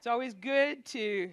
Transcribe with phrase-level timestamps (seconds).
[0.00, 1.30] It's always good to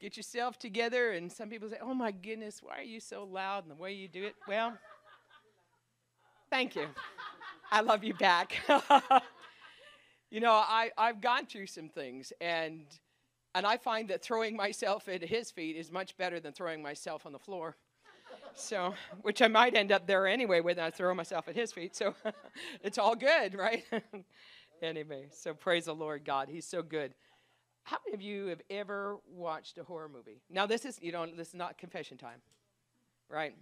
[0.00, 3.64] get yourself together, and some people say, Oh my goodness, why are you so loud
[3.64, 4.34] and the way you do it?
[4.48, 4.72] Well,
[6.48, 6.86] thank you.
[7.70, 8.56] I love you back.
[10.30, 12.86] you know, I, I've gone through some things, and,
[13.54, 17.26] and I find that throwing myself at his feet is much better than throwing myself
[17.26, 17.76] on the floor.
[18.54, 21.94] So, which I might end up there anyway when I throw myself at his feet.
[21.94, 22.14] So,
[22.82, 23.84] it's all good, right?
[24.82, 26.48] anyway, so praise the Lord God.
[26.48, 27.12] He's so good.
[27.86, 30.42] How many of you have ever watched a horror movie?
[30.50, 32.40] Now, this is, you know, this is not confession time,
[33.30, 33.54] right?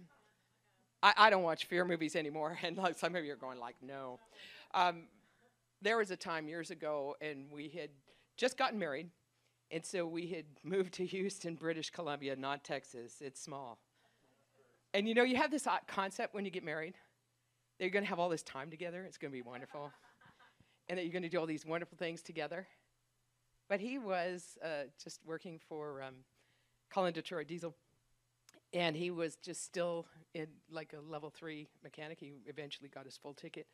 [1.03, 3.75] I, I don't watch fear movies anymore, and like some of you are going like,
[3.83, 4.19] no.
[4.73, 5.03] Um,
[5.79, 7.91] there was a time years ago, and we had
[8.35, 9.11] just gotten married,
[9.69, 13.17] and so we had moved to Houston, British Columbia, not Texas.
[13.21, 13.77] It's small.
[14.95, 16.95] And you know, you have this concept when you get married
[17.77, 19.03] that you're going to have all this time together.
[19.07, 19.91] It's going to be wonderful,
[20.89, 22.65] and that you're going to do all these wonderful things together.
[23.67, 26.15] But he was uh, just working for um,
[26.91, 27.75] Cullen Detroit Diesel,
[28.73, 32.19] and he was just still in like a level three mechanic.
[32.19, 33.67] He eventually got his full ticket.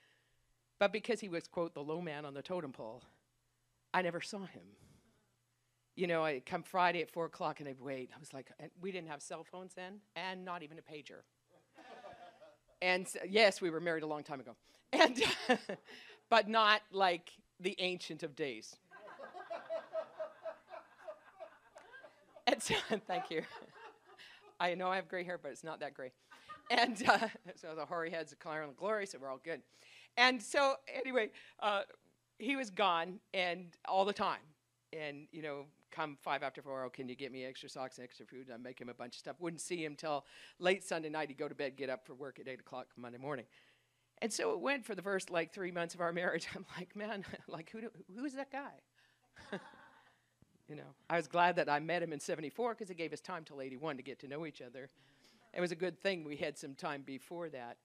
[0.80, 3.03] But because he was, quote, the low man on the totem pole,
[3.94, 4.64] I never saw him.
[5.95, 8.09] You know, I come Friday at four o'clock and I'd wait.
[8.16, 8.50] I was like,
[8.81, 11.22] we didn't have cell phones then, and not even a pager.
[12.81, 14.55] and so, yes, we were married a long time ago,
[14.94, 15.22] and
[16.30, 18.76] but not like the ancient of days.
[22.47, 22.75] And so,
[23.08, 23.44] thank you.
[24.59, 26.11] I know I have gray hair, but it's not that gray.
[26.70, 29.61] And uh, so the hoary heads of Claire and Glory, so we're all good.
[30.17, 31.82] And so, anyway, uh,
[32.38, 34.42] he was gone and all the time.
[34.93, 38.04] And, you know, come five after four, oh, can you get me extra socks and
[38.04, 38.48] extra food?
[38.54, 39.37] I'd make him a bunch of stuff.
[39.39, 40.26] Wouldn't see him till
[40.60, 41.30] late Sunday night.
[41.30, 43.45] He'd go to bed, get up for work at 8 o'clock Monday morning.
[44.21, 46.48] And so it went for the first like three months of our marriage.
[46.55, 49.60] I'm like, man, like who do, who's that guy?
[50.71, 53.20] You know, I was glad that I met him in 74 because it gave us
[53.20, 54.89] time till 81 to get to know each other.
[55.54, 57.76] It was a good thing we had some time before that.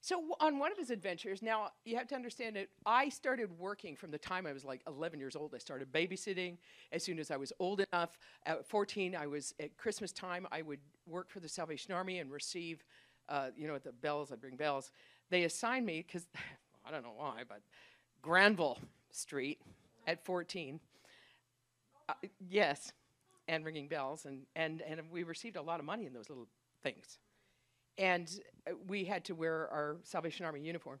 [0.00, 2.68] So on one of his adventures, now you have to understand it.
[2.84, 5.54] I started working from the time I was like 11 years old.
[5.54, 6.56] I started babysitting
[6.90, 8.18] as soon as I was old enough.
[8.44, 10.48] At 14, I was at Christmas time.
[10.50, 12.82] I would work for the Salvation Army and receive,
[13.28, 14.32] uh, you know, at the bells.
[14.32, 14.90] I'd ring bells.
[15.30, 16.26] They assigned me because
[16.84, 17.60] I don't know why, but
[18.20, 18.80] Granville
[19.12, 19.60] Street
[20.08, 20.80] at 14
[22.08, 22.14] uh,
[22.48, 22.92] yes,
[23.48, 26.48] and ringing bells, and, and, and we received a lot of money in those little
[26.82, 27.18] things.
[27.98, 28.28] And
[28.68, 30.98] uh, we had to wear our Salvation Army uniform.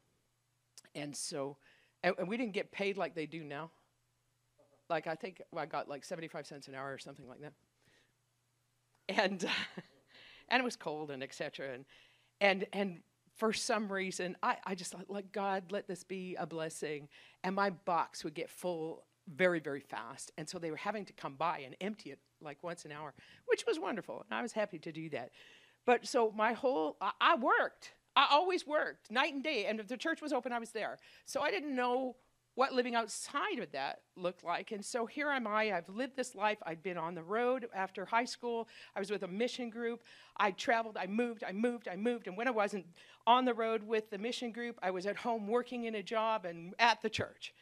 [0.94, 1.56] And so,
[2.02, 3.70] and, and we didn't get paid like they do now.
[4.88, 7.52] Like, I think well, I got like 75 cents an hour or something like that.
[9.08, 9.44] And,
[10.48, 11.74] and it was cold and etc.
[11.74, 11.84] And,
[12.40, 12.98] and, and
[13.36, 17.08] for some reason, I, I just thought, like, God, let this be a blessing.
[17.44, 20.32] And my box would get full very, very fast.
[20.38, 23.14] And so they were having to come by and empty it like once an hour,
[23.46, 24.24] which was wonderful.
[24.28, 25.30] And I was happy to do that.
[25.84, 27.92] But so my whole, I, I worked.
[28.14, 29.66] I always worked night and day.
[29.66, 30.98] And if the church was open, I was there.
[31.26, 32.16] So I didn't know
[32.56, 34.72] what living outside of that looked like.
[34.72, 35.72] And so here am I.
[35.72, 36.56] I've lived this life.
[36.64, 38.66] I'd been on the road after high school.
[38.94, 40.02] I was with a mission group.
[40.38, 40.96] I traveled.
[40.96, 41.44] I moved.
[41.46, 41.86] I moved.
[41.86, 42.28] I moved.
[42.28, 42.86] And when I wasn't
[43.26, 46.46] on the road with the mission group, I was at home working in a job
[46.46, 47.52] and at the church.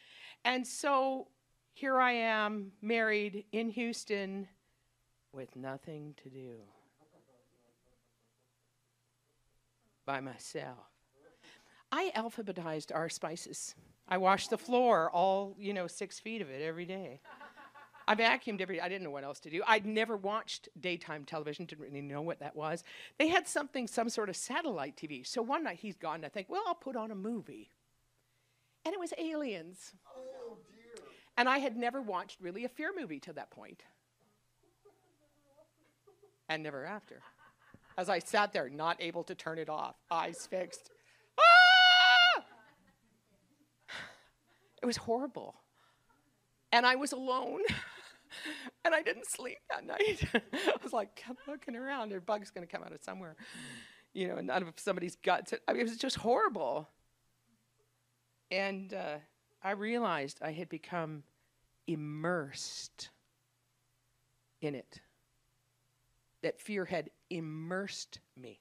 [0.45, 1.27] And so
[1.75, 4.49] here I am, married in Houston
[5.33, 6.55] with nothing to do
[10.07, 10.79] by myself.
[11.91, 13.75] I alphabetized our spices.
[14.09, 17.21] I washed the floor, all, you know, six feet of it every day.
[18.07, 19.63] I vacuumed every I didn't know what else to do.
[19.67, 22.85] I'd never watched daytime television, didn't really know what that was.
[23.19, 25.27] They had something, some sort of satellite TV.
[25.27, 27.71] So one night he's gone, and I think, well, I'll put on a movie.
[28.85, 29.95] And it was aliens.
[30.07, 30.34] Oh,
[31.37, 33.83] and I had never watched really a fear movie to that point.
[36.49, 37.23] And never after.
[37.97, 40.91] As I sat there, not able to turn it off, eyes fixed.
[41.39, 42.45] Ah!
[44.83, 45.55] It was horrible.
[46.73, 47.63] And I was alone.
[48.85, 50.25] and I didn't sleep that night.
[50.53, 52.11] I was like, kept looking around.
[52.11, 53.37] Their bug's going to come out of somewhere.
[54.13, 55.55] You know, and out of somebody's guts.
[55.67, 56.89] I mean, it was just horrible.
[58.51, 59.17] And uh,
[59.65, 61.23] I realized I had become
[61.87, 63.09] immersed
[64.61, 65.01] in it.
[66.43, 68.61] That fear had immersed me.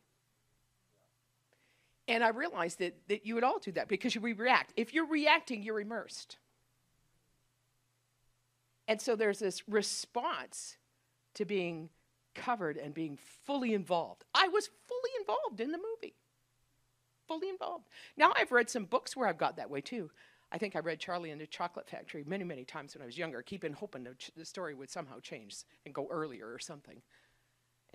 [2.08, 4.74] And I realized that, that you would all do that because you react.
[4.78, 6.38] If you're reacting, you're immersed.
[8.88, 10.78] And so there's this response
[11.36, 11.90] to being
[12.36, 14.24] covered and being fully involved.
[14.34, 16.16] I was fully involved in the movie.
[17.28, 17.88] Fully involved.
[18.18, 20.10] Now I've read some books where I've got that way too.
[20.54, 23.18] I think I read Charlie and the Chocolate Factory many, many times when I was
[23.18, 27.02] younger, keeping hoping that the story would somehow change and go earlier or something.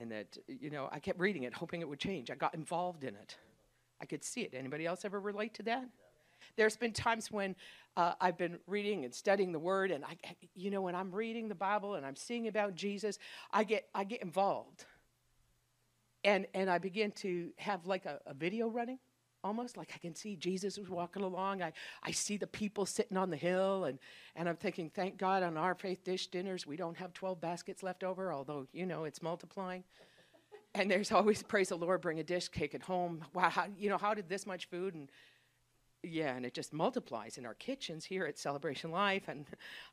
[0.01, 2.33] And that, you know, I kept reading it, hoping it would change.
[2.33, 3.37] I got involved in it.
[4.01, 4.55] I could see it.
[4.55, 5.85] Anybody else ever relate to that?
[6.57, 7.55] There's been times when
[7.97, 10.17] uh, I've been reading and studying the Word, and I,
[10.55, 13.19] you know, when I'm reading the Bible and I'm seeing about Jesus,
[13.53, 14.85] I get I get involved,
[16.23, 18.99] and and I begin to have like a, a video running,
[19.44, 21.62] almost like I can see Jesus was walking along.
[21.62, 23.99] I, I see the people sitting on the hill, and,
[24.37, 27.82] and I'm thinking, thank God on our faith dish dinners, we don't have 12 baskets
[27.82, 29.85] left over, although, you know, it's multiplying.
[30.75, 33.25] and there's always, praise the Lord, bring a dish, take it home.
[33.35, 34.94] Wow, how, you know, how did this much food?
[34.94, 35.11] And
[36.02, 39.29] yeah, and it just multiplies in our kitchens here at Celebration Life.
[39.29, 39.46] And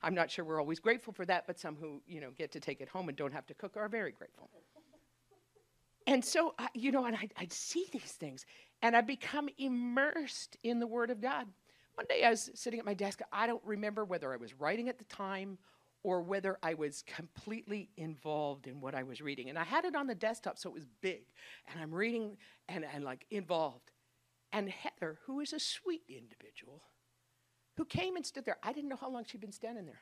[0.04, 2.60] I'm not sure we're always grateful for that, but some who, you know, get to
[2.60, 4.50] take it home and don't have to cook are very grateful.
[6.08, 8.46] And so, I, you know, and I'd, I'd see these things
[8.82, 11.48] and I become immersed in the Word of God.
[11.96, 13.22] One day I was sitting at my desk.
[13.32, 15.58] I don't remember whether I was writing at the time
[16.04, 19.50] or whether I was completely involved in what I was reading.
[19.50, 21.24] And I had it on the desktop, so it was big.
[21.72, 22.38] And I'm reading
[22.70, 23.92] and, and like involved.
[24.52, 26.84] And Heather, who is a sweet individual,
[27.78, 28.58] who came and stood there.
[28.62, 30.02] I didn't know how long she'd been standing there.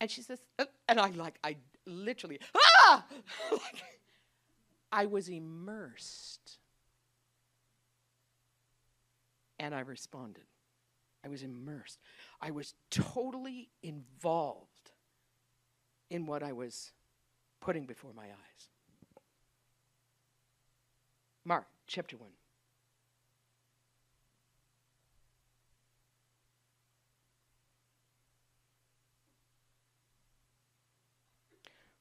[0.00, 1.56] And she says, uh, and I like, I
[1.86, 3.06] literally, ah!
[3.52, 3.84] like,
[4.90, 6.58] I was immersed.
[9.64, 10.44] And I responded.
[11.24, 11.98] I was immersed.
[12.38, 14.90] I was totally involved
[16.10, 16.92] in what I was
[17.62, 18.68] putting before my eyes.
[21.46, 22.28] Mark chapter 1.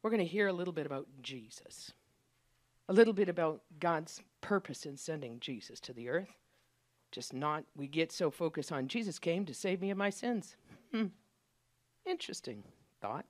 [0.01, 1.93] We're going to hear a little bit about Jesus
[2.89, 6.35] a little bit about God's purpose in sending Jesus to the earth.
[7.13, 10.55] Just not, we get so focused on Jesus came to save me of my sins.
[10.91, 11.05] Hmm.
[12.07, 12.63] Interesting
[13.01, 13.25] thought.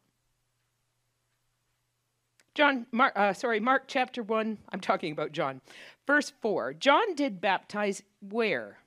[2.55, 5.59] John, Mark, uh, sorry, Mark chapter 1, I'm talking about John.
[6.07, 8.77] Verse 4 John did baptize where?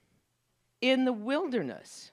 [0.80, 2.12] In the wilderness,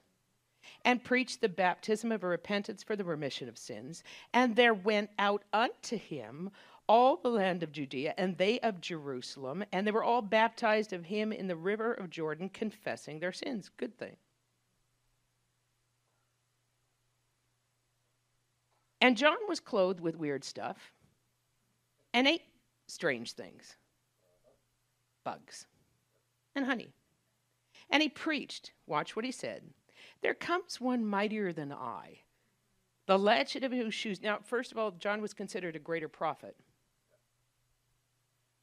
[0.84, 4.04] and preached the baptism of a repentance for the remission of sins.
[4.34, 6.50] And there went out unto him
[6.88, 11.06] all the land of Judea and they of Jerusalem, and they were all baptized of
[11.06, 13.70] him in the river of Jordan, confessing their sins.
[13.76, 14.16] Good thing.
[19.00, 20.92] And John was clothed with weird stuff
[22.12, 22.42] and ate
[22.86, 23.76] strange things
[25.24, 25.66] bugs
[26.54, 26.92] and honey.
[27.90, 29.62] And he preached, watch what he said.
[30.22, 32.20] There comes one mightier than I,
[33.06, 34.22] the latchet of whose shoes.
[34.22, 36.56] Now, first of all, John was considered a greater prophet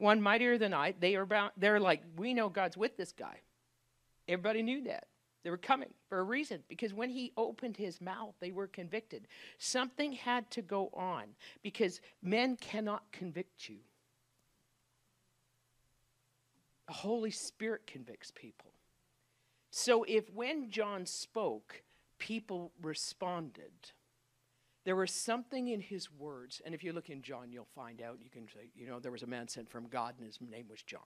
[0.02, 0.94] one mightier than I.
[1.00, 3.40] They are about, they're like, we know God's with this guy.
[4.28, 5.08] Everybody knew that.
[5.44, 9.28] They were coming for a reason because when he opened his mouth, they were convicted.
[9.58, 11.24] Something had to go on
[11.64, 13.78] because men cannot convict you.
[16.88, 18.72] The Holy Spirit convicts people.
[19.72, 21.82] So if when John spoke,
[22.20, 23.72] people responded,
[24.84, 28.20] there was something in his words, and if you look in John, you'll find out.
[28.24, 30.66] You can say, you know, there was a man sent from God, and his name
[30.70, 31.02] was John.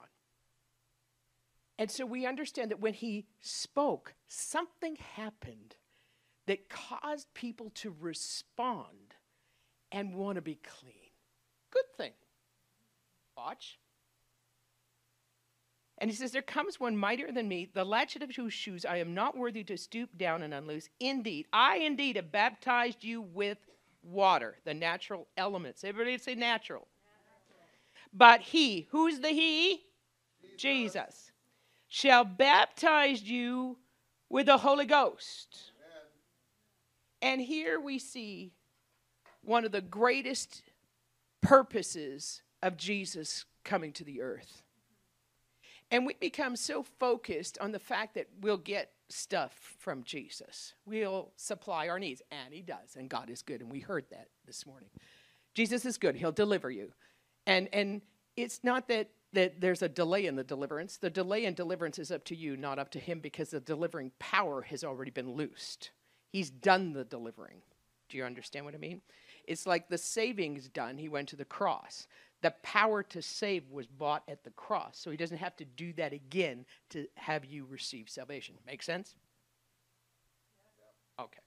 [1.78, 5.76] And so we understand that when he spoke, something happened
[6.46, 9.14] that caused people to respond
[9.92, 11.10] and want to be clean.
[11.70, 12.12] Good thing.
[13.36, 13.78] Watch.
[15.98, 18.98] And he says, There comes one mightier than me, the latchet of whose shoes I
[18.98, 20.88] am not worthy to stoop down and unloose.
[21.00, 23.58] Indeed, I indeed have baptized you with
[24.02, 25.84] water, the natural elements.
[25.84, 26.86] Everybody say natural.
[28.12, 29.82] But he, who's the he?
[30.56, 30.92] Jesus.
[30.92, 31.32] Jesus,
[31.88, 33.76] shall baptize you
[34.28, 35.72] with the Holy Ghost.
[37.22, 38.52] And here we see
[39.42, 40.62] one of the greatest
[41.40, 44.62] purposes of Jesus coming to the earth.
[45.90, 50.74] And we become so focused on the fact that we'll get stuff from Jesus.
[50.84, 54.28] We'll supply our needs, and He does, and God is good, and we heard that
[54.46, 54.90] this morning.
[55.54, 56.92] Jesus is good; He'll deliver you,
[57.46, 58.02] and and
[58.36, 60.96] it's not that that there's a delay in the deliverance.
[60.96, 64.12] The delay in deliverance is up to you, not up to Him, because the delivering
[64.18, 65.90] power has already been loosed.
[66.32, 67.62] He's done the delivering.
[68.08, 69.02] Do you understand what I mean?
[69.44, 70.98] It's like the saving's done.
[70.98, 72.06] He went to the cross.
[72.46, 75.00] The power to save was bought at the cross.
[75.00, 78.54] So he doesn't have to do that again to have you receive salvation.
[78.64, 79.16] Make sense?
[81.18, 81.40] Okay.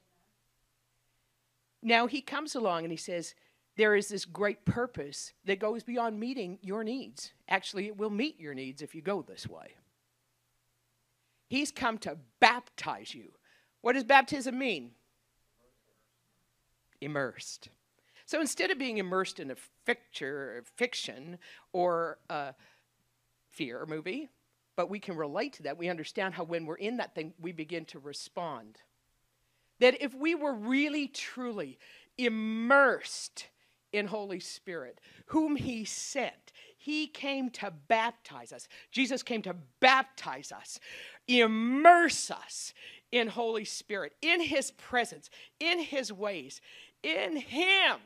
[1.82, 3.34] Now he comes along and he says,
[3.78, 7.32] There is this great purpose that goes beyond meeting your needs.
[7.48, 9.76] Actually, it will meet your needs if you go this way.
[11.48, 13.32] He's come to baptize you.
[13.80, 14.92] What does baptism mean?
[17.00, 17.70] Immersed.
[18.30, 19.56] So instead of being immersed in a
[20.76, 21.40] fiction,
[21.74, 22.54] or a
[23.50, 24.30] fear movie,
[24.76, 25.80] but we can relate to that.
[25.80, 28.78] We understand how when we're in that thing, we begin to respond.
[29.80, 31.80] That if we were really, truly
[32.20, 33.48] immersed
[33.92, 38.68] in Holy Spirit, whom He sent, He came to baptize us.
[38.92, 40.80] Jesus came to baptize us,
[41.28, 42.76] immerse us
[43.12, 46.62] in Holy Spirit, in His presence, in His ways,
[47.02, 47.98] in Him.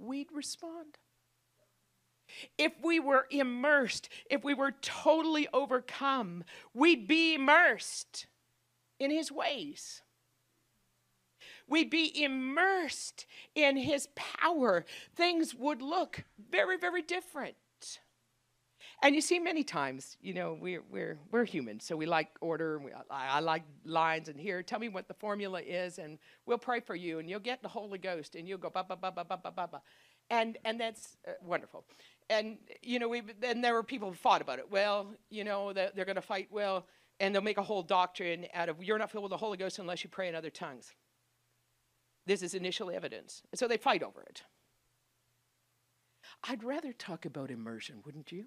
[0.00, 0.96] We'd respond.
[2.56, 8.26] If we were immersed, if we were totally overcome, we'd be immersed
[8.98, 10.02] in His ways.
[11.68, 14.86] We'd be immersed in His power.
[15.14, 17.56] Things would look very, very different.
[19.02, 22.78] And you see, many times, you know, we're, we're, we're human, so we like order.
[22.78, 26.58] We, I, I like lines, and here, tell me what the formula is, and we'll
[26.58, 29.12] pray for you, and you'll get the Holy Ghost, and you'll go ba ba ba
[29.12, 29.82] ba ba ba ba ba.
[30.30, 31.84] And, and that's uh, wonderful.
[32.28, 34.70] And, you know, we, there were people who fought about it.
[34.70, 36.86] Well, you know, they're, they're going to fight, well,
[37.18, 39.78] and they'll make a whole doctrine out of you're not filled with the Holy Ghost
[39.78, 40.94] unless you pray in other tongues.
[42.26, 43.42] This is initial evidence.
[43.50, 44.42] And so they fight over it.
[46.44, 48.46] I'd rather talk about immersion, wouldn't you?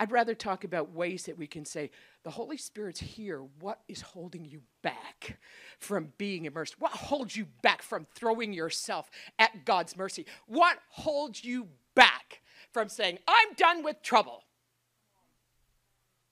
[0.00, 1.90] I'd rather talk about ways that we can say,
[2.22, 3.42] the Holy Spirit's here.
[3.60, 5.38] What is holding you back
[5.78, 6.80] from being immersed?
[6.80, 10.24] What holds you back from throwing yourself at God's mercy?
[10.46, 12.40] What holds you back
[12.72, 14.42] from saying, I'm done with trouble?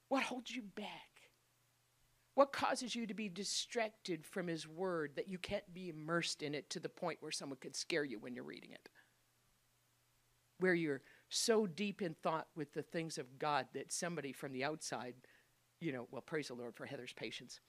[0.08, 0.86] What holds you back?
[2.34, 6.54] What causes you to be distracted from His Word that you can't be immersed in
[6.54, 8.88] it to the point where someone could scare you when you're reading it?
[10.58, 14.64] Where you're so deep in thought with the things of God that somebody from the
[14.64, 15.14] outside,
[15.80, 17.60] you know, well, praise the Lord for Heather's patience.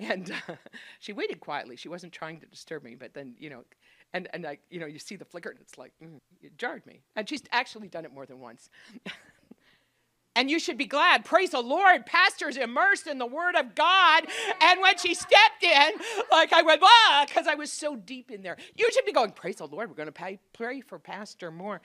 [0.00, 0.54] And uh,
[1.00, 1.76] she waited quietly.
[1.76, 3.64] She wasn't trying to disturb me, but then, you know,
[4.12, 6.86] and, and I, you know, you see the flicker and it's like, mm, it jarred
[6.86, 7.02] me.
[7.16, 8.70] And she's actually done it more than once.
[10.38, 11.24] And you should be glad.
[11.24, 12.06] Praise the Lord.
[12.06, 14.24] Pastor's immersed in the Word of God.
[14.62, 15.90] And when she stepped in,
[16.30, 18.56] like I went, ah, because I was so deep in there.
[18.76, 19.88] You should be going, Praise the Lord.
[19.90, 21.80] We're going to pray for Pastor more.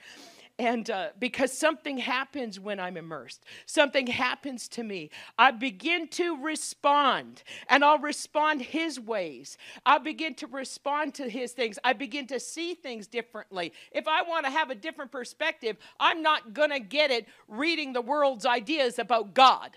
[0.58, 5.10] And uh, because something happens when I'm immersed, something happens to me.
[5.36, 9.58] I begin to respond, and I'll respond His ways.
[9.84, 11.76] I begin to respond to His things.
[11.82, 13.72] I begin to see things differently.
[13.90, 17.92] If I want to have a different perspective, I'm not going to get it reading
[17.92, 19.72] the world's ideas about God.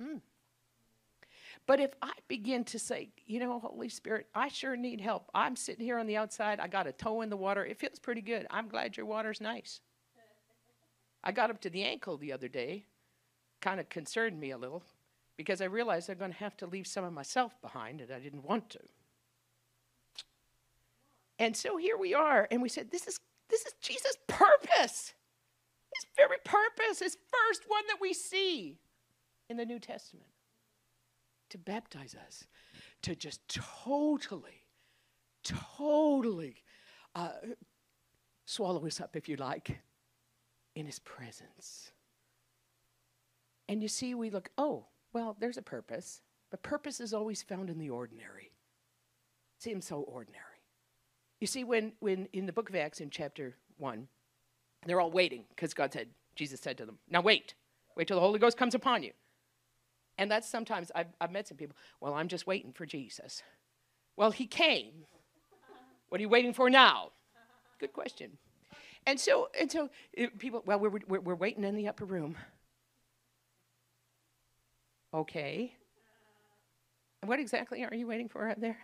[0.00, 0.20] Mm.
[1.66, 5.30] But if I begin to say, you know, Holy Spirit, I sure need help.
[5.32, 6.58] I'm sitting here on the outside.
[6.58, 7.64] I got a toe in the water.
[7.64, 8.46] It feels pretty good.
[8.50, 9.80] I'm glad your water's nice.
[11.22, 12.84] I got up to the ankle the other day.
[13.60, 14.82] Kind of concerned me a little
[15.36, 18.18] because I realized I'm going to have to leave some of myself behind and I
[18.18, 18.80] didn't want to.
[21.38, 25.14] And so here we are, and we said, This is this is Jesus' purpose.
[25.94, 28.78] His very purpose, his first one that we see
[29.48, 30.31] in the New Testament
[31.52, 32.44] to baptize us,
[33.02, 34.66] to just totally,
[35.44, 36.56] totally
[37.14, 37.30] uh,
[38.44, 39.80] swallow us up, if you like,
[40.74, 41.92] in His presence.
[43.68, 47.70] And you see, we look, oh, well, there's a purpose, but purpose is always found
[47.70, 48.52] in the ordinary.
[49.58, 50.42] Seems so ordinary.
[51.40, 54.08] You see, when, when in the book of Acts, in chapter 1,
[54.86, 57.54] they're all waiting because God said, Jesus said to them, Now wait,
[57.96, 59.12] wait till the Holy Ghost comes upon you.
[60.18, 63.42] And that's sometimes, I've, I've met some people, well, I'm just waiting for Jesus.
[64.16, 65.06] Well, he came.
[66.08, 67.12] What are you waiting for now?
[67.80, 68.38] Good question.
[69.06, 72.36] And so, and so it, people, well, we're, we're, we're waiting in the upper room.
[75.14, 75.74] Okay.
[77.24, 78.78] What exactly are you waiting for out there?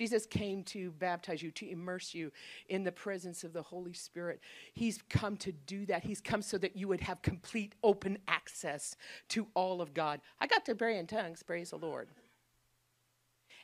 [0.00, 2.32] Jesus came to baptize you, to immerse you
[2.70, 4.40] in the presence of the Holy Spirit.
[4.72, 6.04] He's come to do that.
[6.04, 8.96] He's come so that you would have complete open access
[9.28, 10.22] to all of God.
[10.40, 12.08] I got to pray in tongues, praise the Lord.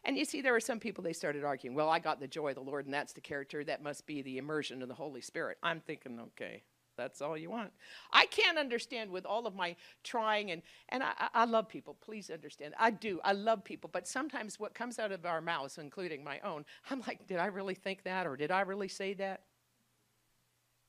[0.04, 2.50] And you see, there were some people, they started arguing, well, I got the joy
[2.50, 3.64] of the Lord, and that's the character.
[3.64, 5.56] That must be the immersion of the Holy Spirit.
[5.62, 6.64] I'm thinking, okay.
[6.96, 7.72] That's all you want.
[8.12, 11.96] I can't understand with all of my trying, and, and I, I love people.
[12.00, 12.74] Please understand.
[12.78, 13.20] I do.
[13.24, 13.90] I love people.
[13.92, 17.46] But sometimes what comes out of our mouths, including my own, I'm like, did I
[17.46, 18.26] really think that?
[18.26, 19.42] Or did I really say that?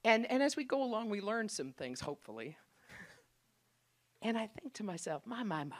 [0.03, 2.57] And, and as we go along, we learn some things, hopefully.
[4.21, 5.75] and I think to myself, my, my, my,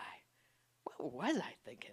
[0.98, 1.91] what was I thinking?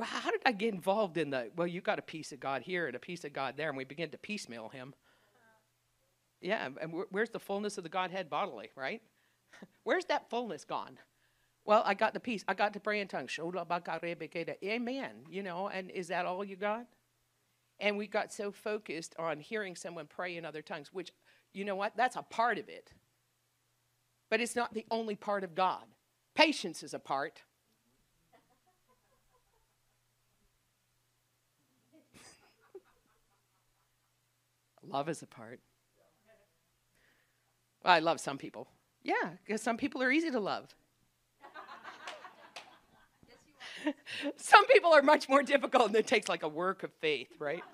[0.00, 2.86] How did I get involved in the, well, you got a piece of God here
[2.86, 4.94] and a piece of God there, and we begin to piecemeal him.
[6.42, 9.00] Yeah, and where's the fullness of the Godhead bodily, right?
[9.84, 10.98] Where's that fullness gone?
[11.64, 12.44] Well, I got the peace.
[12.48, 13.38] I got to pray in tongues.
[13.38, 15.10] Amen.
[15.30, 16.86] You know, and is that all you got?
[17.78, 21.12] And we got so focused on hearing someone pray in other tongues, which,
[21.52, 21.96] you know what?
[21.96, 22.92] That's a part of it.
[24.28, 25.84] But it's not the only part of God.
[26.34, 27.42] Patience is a part.
[34.82, 35.60] Love is a part.
[37.84, 38.68] Well, I love some people.
[39.02, 40.74] Yeah, because some people are easy to love.
[44.36, 47.64] some people are much more difficult, and it takes like a work of faith, right?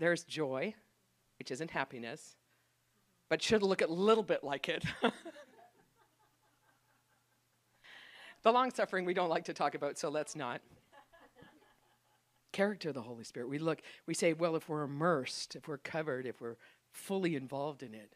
[0.00, 0.74] There's joy,
[1.38, 2.36] which isn't happiness,
[3.28, 4.84] but should look a little bit like it.
[8.42, 10.60] the long suffering we don't like to talk about, so let's not
[12.52, 13.48] character of the Holy Spirit.
[13.48, 16.56] We look, we say, well, if we're immersed, if we're covered, if we're
[16.92, 18.14] fully involved in it,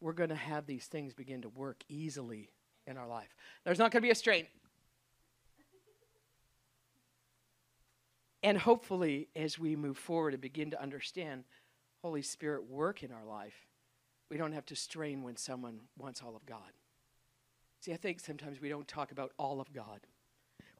[0.00, 2.50] we're going to have these things begin to work easily
[2.86, 3.34] in our life.
[3.64, 4.46] There's not going to be a strain.
[8.42, 11.44] And hopefully, as we move forward and begin to understand
[12.02, 13.66] Holy Spirit work in our life,
[14.30, 16.72] we don't have to strain when someone wants all of God.
[17.80, 20.00] See, I think sometimes we don't talk about all of God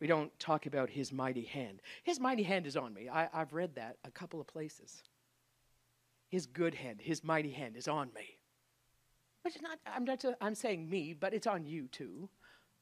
[0.01, 1.81] we don't talk about his mighty hand.
[2.05, 3.09] His mighty hand is on me.
[3.09, 5.03] I, have read that a couple of places.
[6.29, 8.39] His good hand, his mighty hand is on me.
[9.43, 12.29] Which is not, I'm not, I'm saying me, but it's on you too,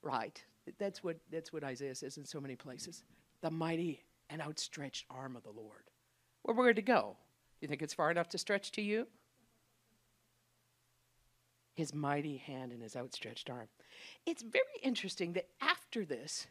[0.03, 0.43] right?
[0.79, 3.05] That's what, that's what Isaiah says in so many places.
[3.41, 5.91] The mighty and outstretched arm of the Lord.
[6.43, 7.17] Where we're to go.
[7.61, 9.07] You think it's far enough to stretch to you?
[11.75, 13.69] His mighty hand and his outstretched arm.
[14.25, 16.47] It's very interesting that after this,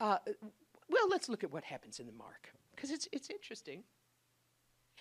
[0.00, 0.18] uh,
[0.90, 3.84] well, let's look at what happens in the Mark, because it's, it's interesting.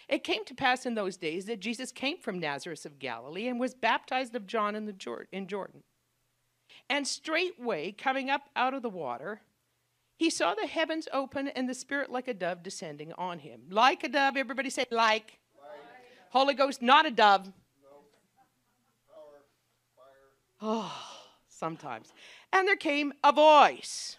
[0.10, 3.60] It came to pass in those days that Jesus came from Nazareth of Galilee and
[3.60, 5.84] was baptized of John in, the Jor- in Jordan.
[6.90, 9.42] And straightway, coming up out of the water,
[10.18, 13.62] he saw the heavens open and the Spirit like a dove descending on him.
[13.70, 15.40] Like a dove, everybody say, like.
[15.58, 15.80] like.
[16.32, 17.46] Holy Ghost, not a dove.
[17.46, 17.52] No.
[19.08, 19.42] Power,
[20.62, 20.94] oh,
[21.48, 22.14] sometimes.
[22.52, 24.18] And there came a voice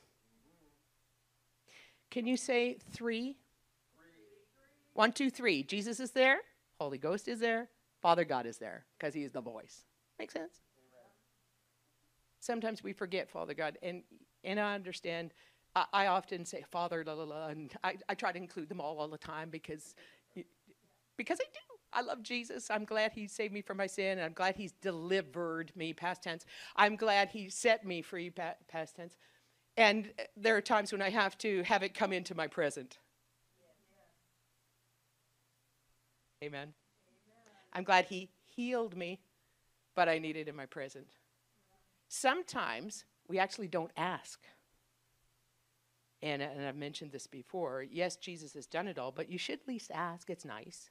[2.14, 3.36] can you say three?
[4.92, 5.64] One, two, three.
[5.64, 6.38] Jesus is there.
[6.78, 7.68] Holy Ghost is there.
[8.00, 9.82] Father God is there because he is the voice.
[10.20, 10.60] Make sense?
[12.38, 14.04] Sometimes we forget Father God, and
[14.44, 15.34] and I understand.
[15.74, 18.80] I, I often say Father, la la la, and I, I try to include them
[18.80, 19.96] all all the time because
[21.16, 21.60] because I do.
[21.92, 22.70] I love Jesus.
[22.70, 24.20] I'm glad he saved me from my sin.
[24.20, 26.46] I'm glad he's delivered me, past tense.
[26.76, 29.16] I'm glad he set me free, past tense.
[29.76, 32.98] And there are times when I have to have it come into my present.
[36.42, 36.60] Amen.
[36.60, 36.74] Amen.
[37.72, 39.20] I'm glad He healed me,
[39.96, 41.06] but I need it in my present.
[42.08, 44.40] Sometimes we actually don't ask.
[46.22, 47.84] And, and I've mentioned this before.
[47.90, 50.30] Yes, Jesus has done it all, but you should at least ask.
[50.30, 50.90] It's nice.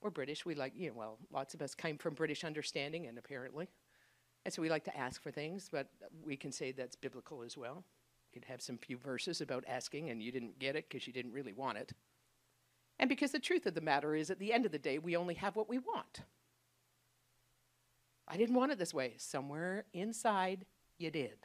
[0.00, 0.44] We're British.
[0.44, 3.68] We like, you know, well, lots of us came from British understanding, and apparently.
[4.46, 5.88] And so we like to ask for things, but
[6.24, 7.82] we can say that's biblical as well.
[8.32, 11.12] You could have some few verses about asking and you didn't get it because you
[11.12, 11.92] didn't really want it.
[13.00, 15.16] And because the truth of the matter is, at the end of the day, we
[15.16, 16.20] only have what we want.
[18.28, 19.14] I didn't want it this way.
[19.16, 20.64] Somewhere inside,
[20.96, 21.38] you did.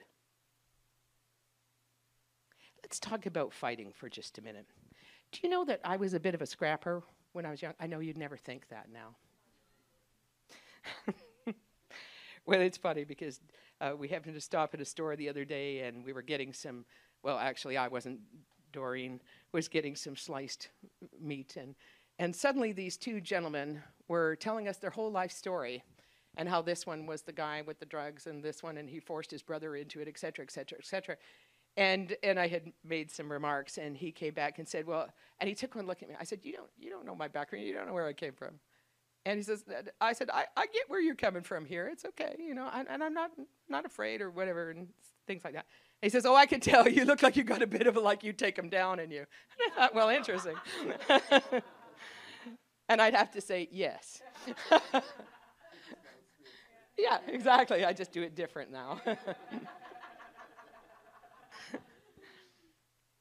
[2.84, 4.68] Let's talk about fighting for just a minute.
[5.32, 7.02] Do you know that I was a bit of a scrapper
[7.34, 7.74] when I was young?
[7.80, 9.16] I know you'd never think that now.
[12.46, 13.40] well, it's funny because
[13.80, 16.54] uh, we happened to stop at a store the other day and we were getting
[16.54, 16.86] some,
[17.24, 18.20] well, actually, I wasn't,
[18.72, 20.70] Doreen was getting some sliced
[21.20, 21.58] meat.
[21.58, 21.76] And,
[22.20, 25.84] and suddenly these two gentlemen were telling us their whole life story
[26.38, 29.00] and how this one was the guy with the drugs and this one and he
[29.00, 31.18] forced his brother into it, et cetera, et cetera, et cetera.
[31.78, 35.08] And, and I had made some remarks and he came back and said, well,
[35.40, 36.16] and he took one look at me.
[36.20, 37.66] I said, you don't, you don't know my background.
[37.66, 38.60] You don't know where I came from.
[39.26, 39.64] And he says,
[40.00, 41.88] I said, I, I get where you're coming from here.
[41.88, 43.30] It's okay, you know, and, and I'm not
[43.70, 44.88] not afraid or whatever and
[45.28, 45.66] things like that.
[46.02, 47.96] And he says, Oh, I can tell you look like you got a bit of
[47.98, 49.26] a like you take him down in you.
[49.66, 50.56] And I thought, well, interesting.
[52.90, 54.22] And I'd have to say, Yes.
[56.98, 57.86] yeah, exactly.
[57.86, 59.00] I just do it different now.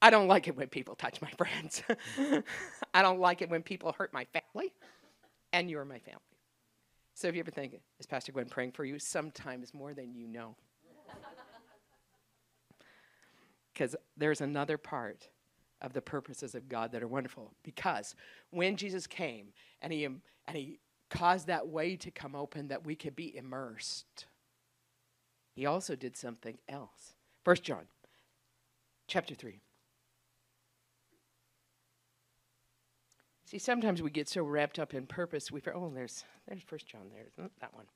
[0.03, 1.83] I don't like it when people touch my friends.
[2.95, 4.73] I don't like it when people hurt my family,
[5.53, 6.21] and you're my family.
[7.15, 8.99] So if you ever think, is Pastor Gwen praying for you?
[8.99, 10.57] Sometimes more than you know.
[13.73, 15.29] Because there's another part
[15.81, 17.55] of the purposes of God that are wonderful.
[17.63, 18.15] Because
[18.51, 19.49] when Jesus came
[19.81, 23.35] and he, um, and he caused that way to come open that we could be
[23.35, 24.27] immersed,
[25.55, 27.15] he also did something else.
[27.45, 27.87] First John
[29.07, 29.61] chapter 3.
[33.51, 37.11] See, sometimes we get so wrapped up in purpose, we oh, there's there's First John
[37.13, 37.87] there, isn't that one?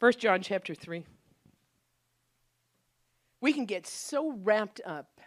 [0.00, 1.04] First John chapter three.
[3.40, 5.20] We can get so wrapped up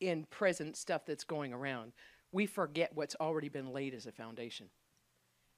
[0.00, 1.92] in present stuff that's going around,
[2.32, 4.66] we forget what's already been laid as a foundation.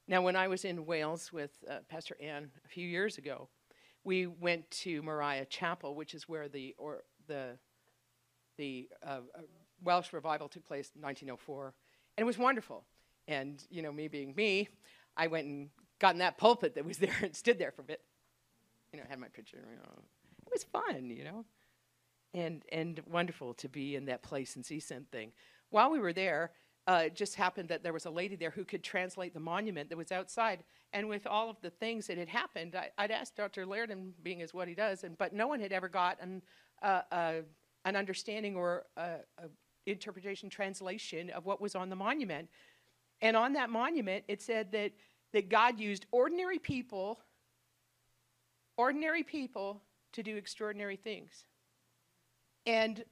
[0.06, 3.48] Now, when I was in Wales with uh, Pastor Ann a few years ago,
[4.04, 7.56] we went to Moriah Chapel, which is where the or the
[8.58, 9.40] the uh, uh
[9.82, 11.72] Welsh revival took place in 1904,
[12.18, 12.84] and it was wonderful.
[13.28, 14.68] And, you know, me being me,
[15.16, 15.68] I went and
[16.00, 18.00] got in that pulpit that was there and stood there for a bit.
[18.92, 19.58] You know, had my picture.
[19.70, 20.02] You know.
[20.46, 21.44] It was fun, you know,
[22.32, 25.30] and and wonderful to be in that place and see something.
[25.68, 26.52] While we were there,
[26.86, 29.90] uh, it just happened that there was a lady there who could translate the monument
[29.90, 30.64] that was outside.
[30.94, 33.66] And with all of the things that had happened, I, would asked Dr.
[33.66, 36.40] Laird, and being as what he does, and but no one had ever gotten
[36.82, 37.32] an, uh, uh,
[37.84, 39.18] an understanding or a
[39.84, 42.48] interpretation translation of what was on the monument.
[43.20, 44.92] And on that monument, it said that,
[45.32, 47.20] that God used ordinary people,
[48.76, 51.44] ordinary people, to do extraordinary things.
[52.66, 53.04] And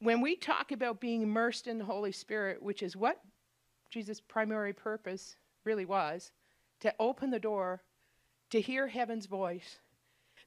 [0.00, 3.20] when we talk about being immersed in the Holy Spirit, which is what
[3.90, 6.32] Jesus' primary purpose really was,
[6.80, 7.82] to open the door,
[8.50, 9.78] to hear heaven's voice,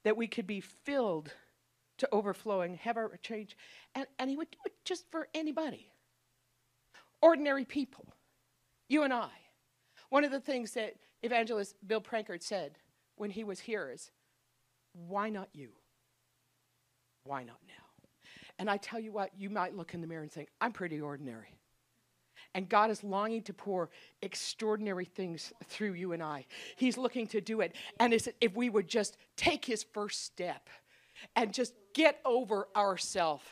[0.03, 1.31] that we could be filled
[1.97, 3.57] to overflowing, have our change.
[3.95, 5.89] And, and he would do it just for anybody.
[7.21, 8.13] Ordinary people.
[8.87, 9.29] You and I.
[10.09, 12.77] One of the things that evangelist Bill Prankard said
[13.15, 14.11] when he was here is,
[14.93, 15.69] why not you?
[17.23, 17.73] Why not now?
[18.59, 21.01] And I tell you what, you might look in the mirror and think, I'm pretty
[21.01, 21.53] ordinary.
[22.53, 23.89] And God is longing to pour
[24.21, 26.45] extraordinary things through you and I.
[26.75, 27.75] He's looking to do it.
[27.99, 30.69] And if we would just take his first step
[31.35, 33.43] and just get over ourselves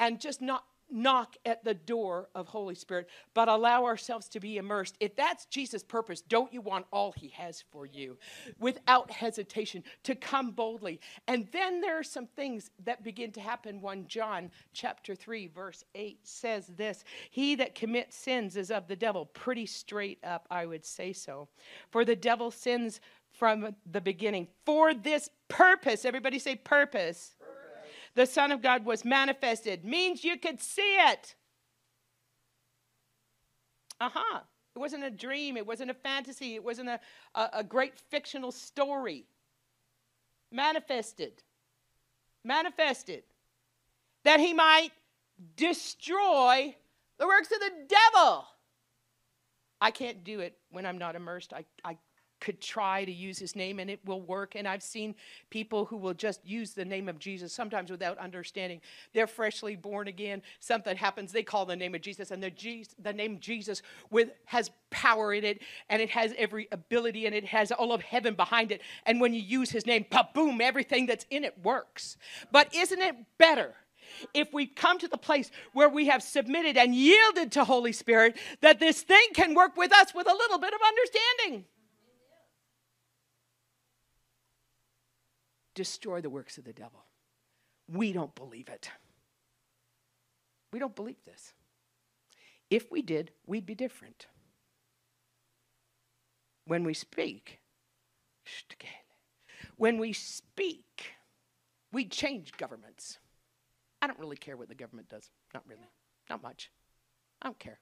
[0.00, 4.56] and just not knock at the door of Holy Spirit, but allow ourselves to be
[4.56, 4.96] immersed.
[5.00, 8.18] If that's Jesus' purpose, don't you want all he has for you
[8.58, 11.00] without hesitation to come boldly?
[11.26, 13.80] And then there are some things that begin to happen.
[13.80, 18.96] 1 John chapter 3 verse 8 says this, he that commits sins is of the
[18.96, 19.26] devil.
[19.26, 21.48] Pretty straight up, I would say so.
[21.90, 23.00] For the devil sins
[23.30, 26.04] from the beginning for this purpose.
[26.04, 27.36] Everybody say purpose
[28.14, 31.34] the Son of God was manifested means you could see it.
[34.00, 34.40] Uh huh.
[34.74, 37.00] It wasn't a dream, it wasn't a fantasy, it wasn't a,
[37.34, 39.26] a, a great fictional story.
[40.52, 41.42] Manifested.
[42.44, 43.24] Manifested.
[44.24, 44.90] That he might
[45.56, 46.74] destroy
[47.18, 48.44] the works of the devil.
[49.80, 51.52] I can't do it when I'm not immersed.
[51.52, 51.96] I, I
[52.40, 54.54] could try to use his name and it will work.
[54.54, 55.14] And I've seen
[55.50, 58.80] people who will just use the name of Jesus, sometimes without understanding.
[59.12, 60.42] They're freshly born again.
[60.58, 64.30] Something happens, they call the name of Jesus, and the, Jesus, the name Jesus with,
[64.46, 68.34] has power in it, and it has every ability, and it has all of heaven
[68.34, 68.80] behind it.
[69.06, 72.16] And when you use his name, boom, everything that's in it works.
[72.50, 73.74] But isn't it better?
[74.34, 78.36] if we come to the place where we have submitted and yielded to Holy Spirit,
[78.60, 81.64] that this thing can work with us with a little bit of understanding.
[85.74, 87.04] Destroy the works of the devil.
[87.88, 88.90] We don't believe it.
[90.72, 91.52] We don't believe this.
[92.70, 94.26] If we did, we'd be different.
[96.66, 97.60] When we speak,
[99.76, 101.14] when we speak,
[101.92, 103.18] we change governments.
[104.00, 105.30] I don't really care what the government does.
[105.52, 105.90] Not really.
[106.28, 106.70] Not much.
[107.42, 107.80] I don't care.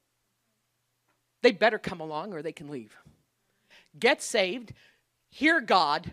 [1.42, 2.96] They better come along or they can leave.
[3.98, 4.72] Get saved,
[5.31, 6.12] hear God,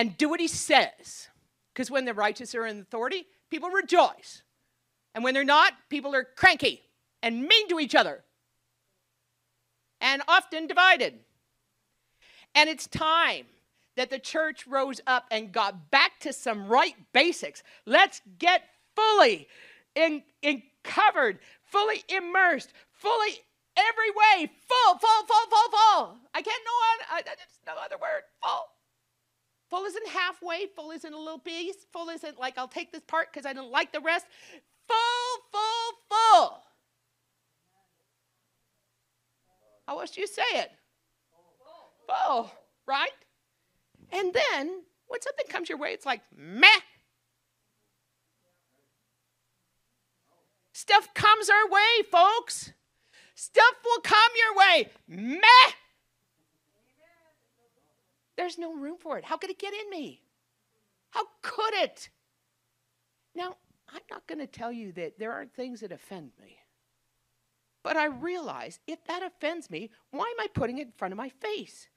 [0.00, 1.28] and do what he says.
[1.74, 4.42] Because when the righteous are in authority, people rejoice.
[5.14, 6.80] And when they're not, people are cranky
[7.22, 8.24] and mean to each other
[10.00, 11.18] and often divided.
[12.54, 13.44] And it's time
[13.96, 17.62] that the church rose up and got back to some right basics.
[17.84, 18.62] Let's get
[18.96, 19.48] fully
[19.94, 23.32] in, in covered, fully immersed, fully
[23.76, 26.16] every way, full, full, full, full, full.
[26.32, 28.64] I can't know on, I, there's no other word, full.
[29.70, 33.32] Full isn't halfway, full isn't a little piece, full isn't like I'll take this part
[33.32, 34.26] because I don't like the rest.
[34.88, 36.62] Full, full, full.
[39.86, 40.72] How else do you say it?
[42.08, 42.50] Full,
[42.86, 43.10] right?
[44.12, 46.66] And then when something comes your way, it's like, meh.
[50.72, 52.72] Stuff comes our way, folks.
[53.36, 54.90] Stuff will come your way.
[55.06, 55.72] Meh.
[58.40, 59.24] There's no room for it.
[59.26, 60.22] How could it get in me?
[61.10, 62.08] How could it?
[63.34, 63.56] Now,
[63.92, 66.56] I'm not going to tell you that there aren't things that offend me.
[67.82, 71.18] But I realize if that offends me, why am I putting it in front of
[71.18, 71.88] my face?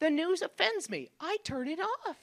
[0.00, 1.12] The news offends me.
[1.20, 2.16] I turn it off.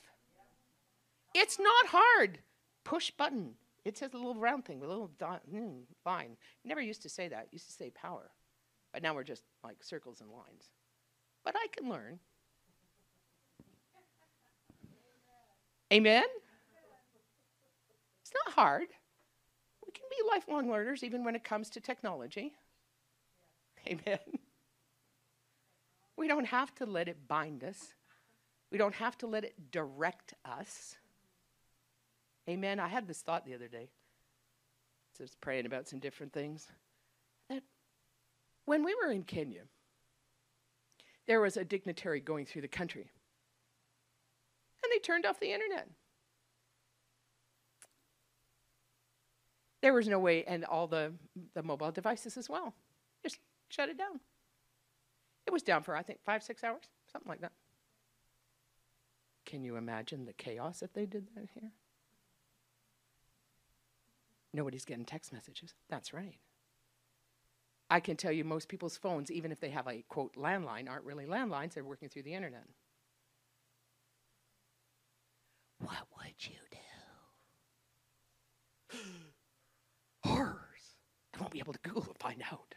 [1.34, 2.39] It's not hard.
[2.84, 3.54] Push button.
[3.86, 6.36] It says a little round thing with a little dot, mm, line.
[6.65, 7.48] Never used to say that.
[7.52, 8.30] Used to say power.
[8.92, 10.65] But now we're just like circles and lines.
[11.46, 12.20] But I can learn.
[15.91, 16.25] Amen?
[18.21, 18.88] It's not hard.
[19.86, 22.54] We can be lifelong learners even when it comes to technology.
[23.88, 24.19] Amen.
[26.15, 27.93] We don't have to let it bind us,
[28.71, 30.95] we don't have to let it direct us.
[32.47, 32.80] Amen.
[32.80, 33.89] I had this thought the other day.
[35.19, 36.67] I was praying about some different things.
[37.49, 37.63] That
[38.65, 39.63] when we were in Kenya,
[41.28, 43.12] there was a dignitary going through the country
[44.89, 45.88] and they turned off the internet.
[49.82, 51.13] There was no way, and all the,
[51.54, 52.73] the mobile devices as well.
[53.23, 53.38] Just
[53.69, 54.19] shut it down.
[55.47, 57.54] It was down for, I think, five, six hours, something like that.
[59.45, 61.71] Can you imagine the chaos if they did that here?
[64.54, 65.73] Nobody's getting text messages.
[65.89, 66.36] That's right.
[67.89, 71.06] I can tell you most people's phones, even if they have a quote landline, aren't
[71.06, 72.65] really landlines, they're working through the internet.
[75.80, 76.78] What would you do?
[80.24, 80.96] Horrors.
[81.36, 82.76] I won't be able to Google to find out.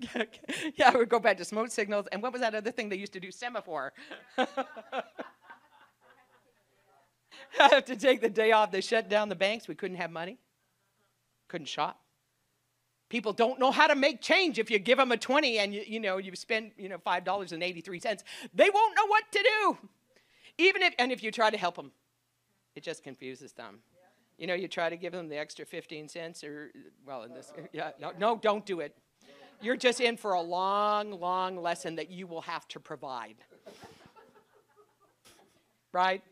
[0.76, 2.06] yeah, I would go back to smoke signals.
[2.12, 3.30] And what was that other thing they used to do?
[3.30, 3.92] Semaphore.
[7.60, 8.70] I have to take the day off.
[8.70, 9.66] They shut down the banks.
[9.66, 10.38] We couldn't have money,
[11.48, 12.00] couldn't shop.
[13.08, 14.58] People don't know how to make change.
[14.58, 18.22] If you give them a 20 and you, you know you spend you know $5.83,
[18.54, 19.78] they won't know what to do.
[20.58, 21.92] Even if and if you try to help them,
[22.74, 23.78] it just confuses them.
[24.36, 26.70] You know, you try to give them the extra 15 cents or
[27.06, 28.94] well, in this yeah, no, no, don't do it.
[29.60, 33.36] You're just in for a long, long lesson that you will have to provide.
[35.92, 36.22] right?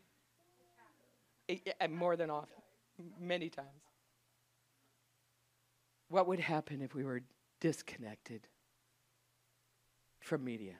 [1.81, 2.55] And more than often,
[3.19, 3.86] many times.
[6.09, 7.21] What would happen if we were
[7.59, 8.47] disconnected
[10.19, 10.75] from media?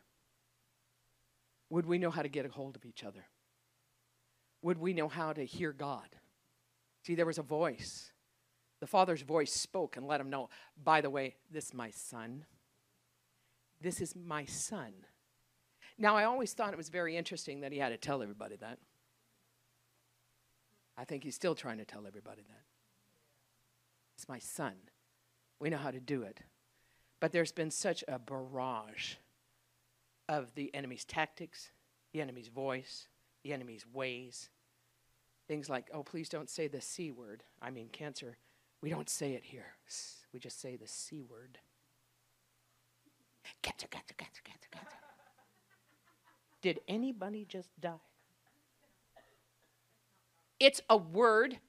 [1.70, 3.26] Would we know how to get a hold of each other?
[4.62, 6.16] Would we know how to hear God?
[7.04, 8.12] See, there was a voice.
[8.80, 10.50] The Father's voice spoke and let him know,
[10.82, 12.46] by the way, this is my son.
[13.82, 14.94] This is my son.
[15.98, 18.78] Now, I always thought it was very interesting that he had to tell everybody that.
[20.98, 22.64] I think he's still trying to tell everybody that.
[24.16, 24.74] It's my son.
[25.60, 26.40] We know how to do it.
[27.20, 29.16] But there's been such a barrage
[30.30, 31.72] of the enemy's tactics,
[32.14, 33.08] the enemy's voice,
[33.44, 34.50] the enemy's ways.
[35.48, 37.44] Things like, oh, please don't say the C word.
[37.62, 38.38] I mean, cancer.
[38.82, 39.66] We don't say it here.
[40.34, 41.58] We just say the C word.
[43.62, 44.98] Cancer, cancer, cancer, cancer, cancer.
[46.62, 47.94] Did anybody just die?
[50.60, 51.60] It's a word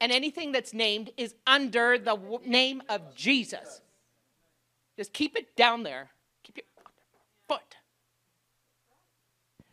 [0.00, 3.80] and anything that's named is under the w- name of Jesus.
[4.96, 6.10] Just keep it down there.
[6.42, 6.64] Keep your
[7.48, 7.76] foot.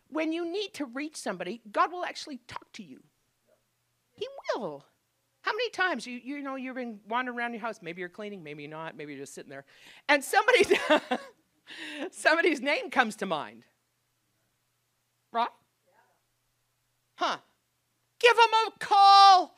[0.09, 3.01] When you need to reach somebody, God will actually talk to you.
[4.11, 4.85] He will.
[5.41, 7.79] How many times you you know you've been wandering around your house?
[7.81, 9.65] Maybe you're cleaning, maybe you're not, maybe you're just sitting there,
[10.07, 10.65] and somebody
[12.11, 13.63] somebody's name comes to mind.
[15.33, 15.49] Right?
[17.15, 17.37] Huh?
[18.19, 19.55] Give them a call.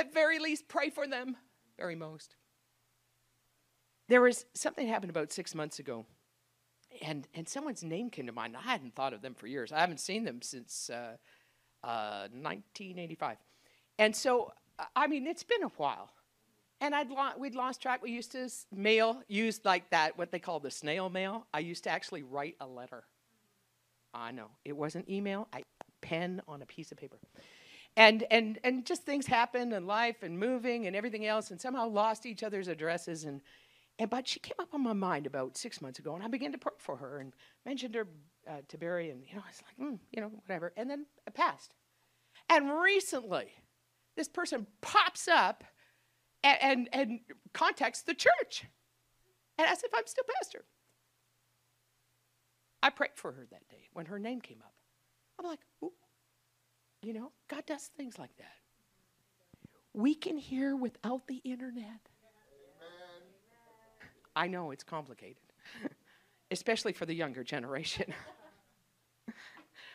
[0.00, 1.36] At very least, pray for them.
[1.76, 2.34] Very most.
[4.08, 6.06] There was something happened about six months ago,
[7.02, 8.56] and, and someone's name came to mind.
[8.56, 9.72] I hadn't thought of them for years.
[9.72, 11.16] I haven't seen them since uh,
[11.84, 13.36] uh, 1985.
[13.98, 14.54] And so,
[14.96, 16.08] I mean, it's been a while.
[16.80, 18.02] And I'd lo- we'd lost track.
[18.02, 21.46] We used to mail, used like that, what they call the snail mail.
[21.52, 23.04] I used to actually write a letter.
[24.14, 24.48] I know.
[24.64, 25.62] It wasn't email, I
[26.00, 27.18] pen on a piece of paper.
[27.96, 31.88] And and and just things happened and life and moving and everything else and somehow
[31.88, 33.40] lost each other's addresses and
[33.98, 36.52] and but she came up on my mind about six months ago and i began
[36.52, 37.32] to pray for her and
[37.66, 38.06] mentioned her
[38.48, 40.72] uh, to barry and you know i was like mm, you know whatever.
[40.76, 41.74] And then it passed.
[42.48, 43.46] And recently
[44.16, 45.64] this person pops up
[46.42, 47.20] and, and, and
[47.52, 48.64] contacts the church
[49.58, 50.64] and asks if i'm still pastor.
[52.82, 54.74] I prayed for her that day when her name came up.
[55.38, 55.92] I'm like ooh
[57.02, 58.56] you know, God does things like that.
[59.92, 61.84] We can hear without the internet.
[61.84, 63.22] Amen.
[64.36, 65.42] I know it's complicated,
[66.50, 68.12] especially for the younger generation.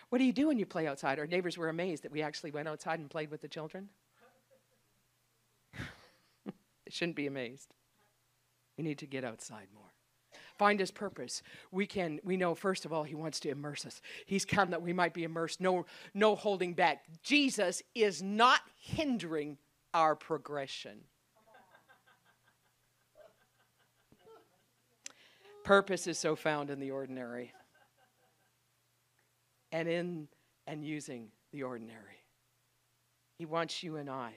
[0.09, 1.19] what do you do when you play outside?
[1.19, 3.89] Our neighbors were amazed that we actually went outside and played with the children.
[6.45, 6.51] they
[6.89, 7.73] shouldn't be amazed.
[8.77, 9.84] We need to get outside more
[10.57, 11.41] find his purpose,
[11.71, 14.01] we can we know first of all he wants to immerse us.
[14.25, 17.03] He's come that we might be immersed, no no holding back.
[17.23, 19.57] Jesus is not hindering
[19.93, 20.99] our progression.
[25.63, 27.51] Purpose is so found in the ordinary
[29.71, 30.27] and in
[30.67, 32.23] and using the ordinary.
[33.37, 34.33] He wants you and I,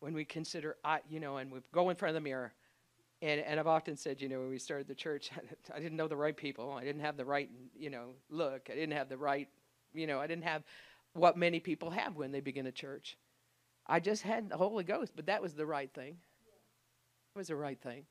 [0.00, 2.52] when we consider, I, you know, and we go in front of the mirror
[3.22, 5.30] and, and I've often said, you know, when we started the church,
[5.74, 6.72] I didn't know the right people.
[6.72, 8.68] I didn't have the right, you know, look.
[8.70, 9.48] I didn't have the right,
[9.94, 10.64] you know, I didn't have
[11.14, 13.16] what many people have when they begin a church.
[13.86, 16.16] I just had the Holy Ghost, but that was the right thing.
[17.34, 18.04] It was the right thing.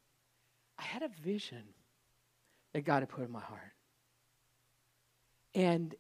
[0.80, 1.64] I had a vision
[2.74, 3.74] that God had put in my heart.
[5.54, 5.94] And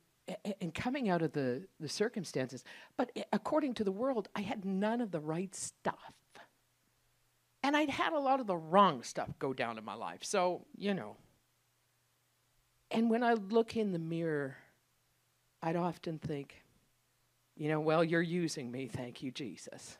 [0.61, 2.63] and coming out of the, the circumstances,
[2.95, 6.13] but eh, according to the world, I had none of the right stuff.
[7.63, 10.23] And I'd had a lot of the wrong stuff go down in my life.
[10.23, 11.17] So, you know.
[12.89, 14.57] And when I look in the mirror,
[15.61, 16.63] I'd often think,
[17.55, 18.87] you know, well, you're using me.
[18.87, 19.97] Thank you, Jesus.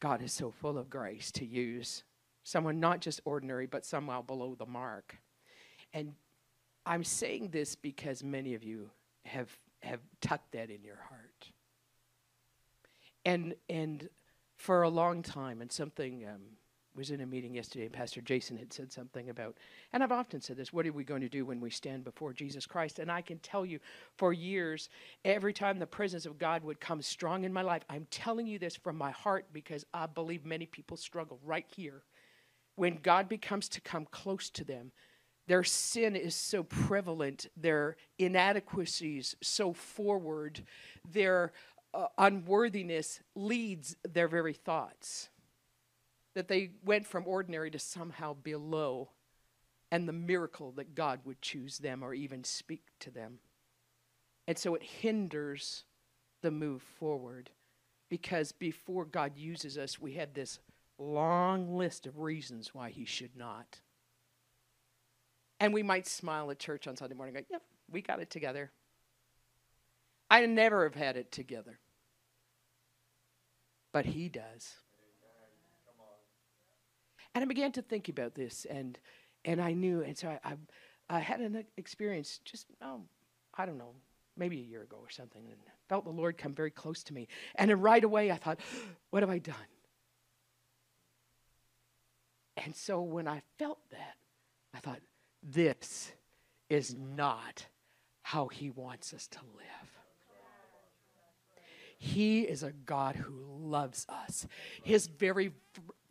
[0.00, 2.02] God is so full of grace to use
[2.42, 5.16] someone not just ordinary, but somehow below the mark.
[5.94, 6.12] And
[6.84, 8.90] I'm saying this because many of you
[9.24, 9.48] have
[9.82, 11.50] have tucked that in your heart.
[13.24, 14.08] And and
[14.64, 16.40] for a long time, and something um,
[16.96, 19.58] was in a meeting yesterday, and Pastor Jason had said something about,
[19.92, 22.32] and I've often said this what are we going to do when we stand before
[22.32, 22.98] Jesus Christ?
[22.98, 23.78] And I can tell you
[24.16, 24.88] for years,
[25.22, 28.58] every time the presence of God would come strong in my life, I'm telling you
[28.58, 32.02] this from my heart because I believe many people struggle right here.
[32.76, 34.92] When God becomes to come close to them,
[35.46, 40.62] their sin is so prevalent, their inadequacies so forward,
[41.12, 41.52] their
[41.94, 45.28] uh, unworthiness leads their very thoughts.
[46.34, 49.10] That they went from ordinary to somehow below,
[49.92, 53.38] and the miracle that God would choose them or even speak to them.
[54.48, 55.84] And so it hinders
[56.42, 57.50] the move forward
[58.08, 60.58] because before God uses us, we have this
[60.98, 63.80] long list of reasons why He should not.
[65.60, 68.72] And we might smile at church on Sunday morning, go, yep, we got it together.
[70.28, 71.78] I never have had it together
[73.94, 74.74] but He does.
[77.32, 78.98] And I began to think about this, and
[79.44, 80.54] and I knew, and so I, I,
[81.08, 83.02] I had an experience just, oh,
[83.56, 83.92] I don't know,
[84.36, 87.28] maybe a year ago or something, and felt the Lord come very close to me.
[87.54, 88.58] And right away I thought,
[89.10, 89.54] what have I done?
[92.56, 94.16] And so when I felt that,
[94.74, 95.00] I thought,
[95.42, 96.12] this
[96.68, 97.66] is not
[98.22, 99.93] how He wants us to live.
[102.04, 104.46] He is a God who loves us.
[104.82, 105.52] His very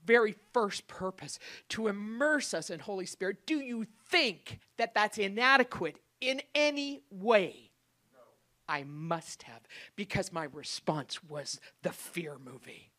[0.06, 3.46] very first purpose to immerse us in Holy Spirit.
[3.46, 7.70] Do you think that that's inadequate in any way?
[8.12, 8.20] No.
[8.68, 9.62] I must have
[9.96, 12.92] because my response was the fear movie.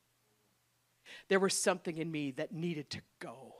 [1.28, 3.54] There was something in me that needed to go.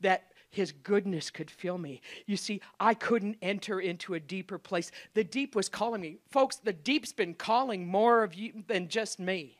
[0.00, 0.24] That
[0.56, 2.00] his goodness could fill me.
[2.24, 4.90] You see, I couldn't enter into a deeper place.
[5.12, 6.16] The deep was calling me.
[6.30, 9.58] Folks, the deep's been calling more of you than just me.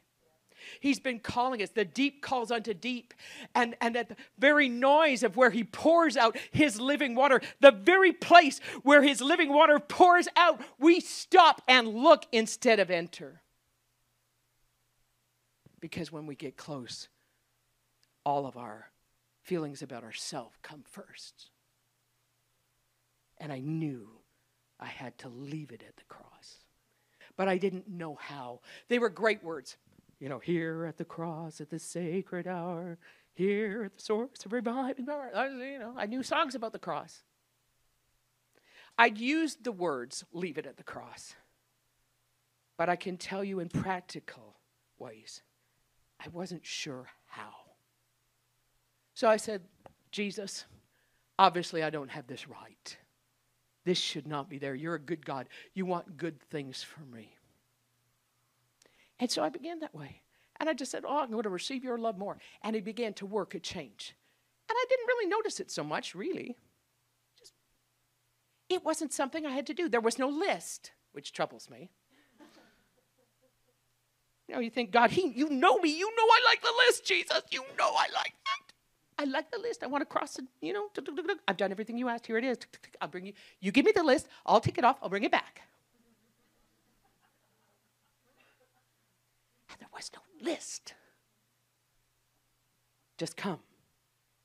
[0.80, 1.68] He's been calling us.
[1.68, 3.12] The deep calls unto deep.
[3.54, 7.72] And, and at the very noise of where he pours out his living water, the
[7.72, 13.42] very place where his living water pours out, we stop and look instead of enter.
[15.78, 17.08] Because when we get close,
[18.24, 18.90] all of our
[19.46, 21.50] feelings about ourselves come first.
[23.38, 24.08] And I knew
[24.80, 26.56] I had to leave it at the cross.
[27.36, 28.60] But I didn't know how.
[28.88, 29.76] They were great words.
[30.18, 32.98] You know, here at the cross at the sacred hour,
[33.34, 35.30] here at the source of reviving power.
[35.34, 37.22] You know, I knew songs about the cross.
[38.98, 41.34] I'd used the words, leave it at the cross.
[42.78, 44.56] But I can tell you in practical
[44.98, 45.42] ways,
[46.18, 47.65] I wasn't sure how.
[49.16, 49.62] So I said,
[50.12, 50.66] Jesus,
[51.38, 52.96] obviously I don't have this right.
[53.86, 54.74] This should not be there.
[54.74, 55.48] You're a good God.
[55.72, 57.34] You want good things for me.
[59.18, 60.20] And so I began that way.
[60.60, 62.36] And I just said, Oh, I'm going to receive your love more.
[62.62, 64.14] And he began to work a change.
[64.68, 66.58] And I didn't really notice it so much, really.
[67.38, 67.54] Just,
[68.68, 69.88] it wasn't something I had to do.
[69.88, 71.88] There was no list, which troubles me.
[74.46, 75.96] You know, you think, God, he, you know me.
[75.96, 77.40] You know I like the list, Jesus.
[77.50, 78.65] You know I like that.
[79.18, 79.82] I like the list.
[79.82, 80.88] I want to cross it, you know.
[81.48, 82.26] I've done everything you asked.
[82.26, 82.58] Here it is.
[83.00, 83.32] I'll bring you.
[83.60, 84.28] You give me the list.
[84.44, 84.98] I'll take it off.
[85.02, 85.62] I'll bring it back.
[89.70, 90.94] And there was no list.
[93.16, 93.60] Just come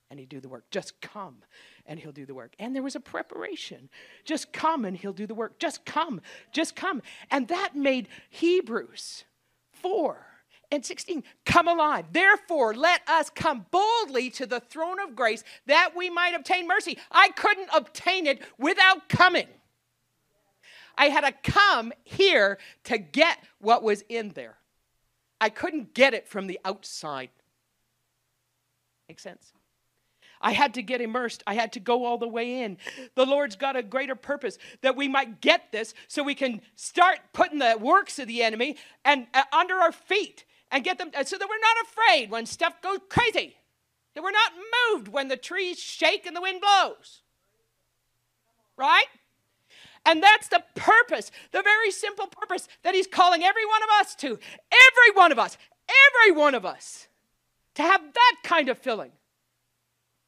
[0.09, 0.69] and he'd do the work.
[0.71, 1.37] Just come
[1.85, 2.53] and he'll do the work.
[2.57, 3.89] And there was a preparation.
[4.23, 5.59] Just come and he'll do the work.
[5.59, 6.21] Just come.
[6.53, 7.01] Just come.
[7.29, 9.25] And that made Hebrews
[9.71, 10.30] 4
[10.71, 12.05] and 16 come alive.
[12.11, 16.97] Therefore, let us come boldly to the throne of grace that we might obtain mercy.
[17.11, 19.47] I couldn't obtain it without coming.
[20.97, 24.57] I had to come here to get what was in there.
[25.39, 27.29] I couldn't get it from the outside.
[29.09, 29.51] Make sense?
[30.39, 31.43] I had to get immersed.
[31.45, 32.77] I had to go all the way in.
[33.15, 37.19] The Lord's got a greater purpose that we might get this so we can start
[37.33, 41.23] putting the works of the enemy and uh, under our feet and get them uh,
[41.23, 43.57] so that we're not afraid when stuff goes crazy.
[44.15, 44.51] That we're not
[44.89, 47.21] moved when the trees shake and the wind blows.
[48.77, 49.05] Right?
[50.05, 54.15] And that's the purpose, the very simple purpose that he's calling every one of us
[54.15, 54.27] to.
[54.27, 55.57] Every one of us,
[55.87, 57.07] every one of us,
[57.75, 59.11] to have that kind of filling.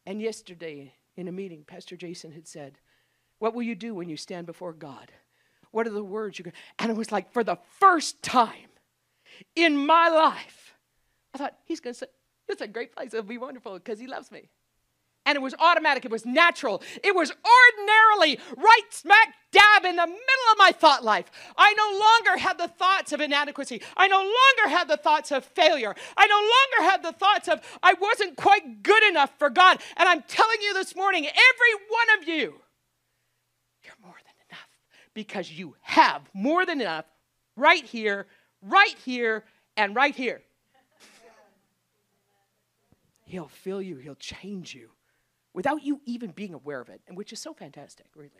[0.06, 2.78] And yesterday in a meeting, Pastor Jason had said,
[3.40, 5.12] What will you do when you stand before God?
[5.72, 8.70] What are the words you're going And it was like for the first time
[9.56, 10.76] in my life,
[11.34, 12.08] I thought, He's going to say,
[12.48, 13.14] It's a great place.
[13.14, 14.50] It'll be wonderful because He loves me.
[15.26, 20.06] And it was automatic, it was natural, it was ordinarily right smack dab in the
[20.06, 21.32] middle of my thought life.
[21.58, 23.82] I no longer had the thoughts of inadequacy.
[23.96, 25.96] I no longer had the thoughts of failure.
[26.18, 29.80] I no longer had the thoughts of I wasn't quite good enough for God.
[29.96, 32.56] And I'm telling you this morning, every one of you,
[33.84, 34.70] you're more than enough
[35.14, 37.06] because you have more than enough
[37.56, 38.28] right here,
[38.64, 39.44] right here,
[39.78, 40.42] and right here.
[43.26, 44.90] He'll fill you, He'll change you
[45.54, 48.32] without you even being aware of it, and which is so fantastic, really.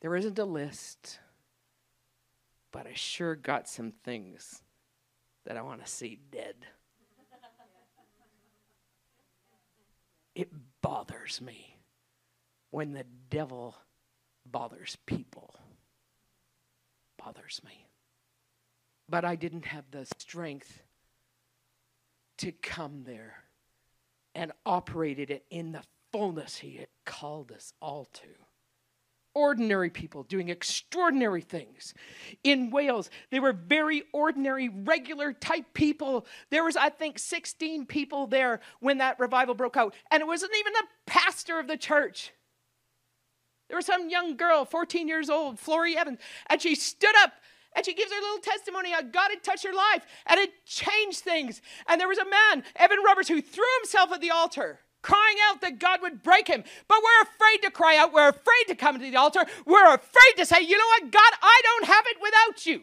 [0.00, 1.18] There isn't a list,
[2.72, 4.62] but I sure got some things
[5.44, 6.54] that I want to see dead.
[10.34, 10.48] It
[10.80, 11.76] bothers me
[12.70, 13.76] when the devil
[14.46, 15.54] bothers people.
[17.18, 17.89] Bothers me.
[19.10, 20.82] But I didn't have the strength
[22.38, 23.44] to come there
[24.34, 25.82] and operated it in the
[26.12, 28.28] fullness He had called us all to.
[29.34, 31.94] Ordinary people doing extraordinary things.
[32.42, 36.26] In Wales, they were very ordinary, regular type people.
[36.50, 39.94] There was, I think, 16 people there when that revival broke out.
[40.10, 42.32] And it wasn't even the pastor of the church.
[43.68, 47.32] There was some young girl, 14 years old, Florrie Evans, and she stood up
[47.74, 51.20] and she gives her little testimony how God had touched her life and it changed
[51.20, 51.62] things.
[51.88, 55.60] And there was a man, Evan Roberts, who threw himself at the altar, crying out
[55.60, 56.64] that God would break him.
[56.88, 58.12] But we're afraid to cry out.
[58.12, 59.44] We're afraid to come to the altar.
[59.66, 62.82] We're afraid to say, you know what, God, I don't have it without you.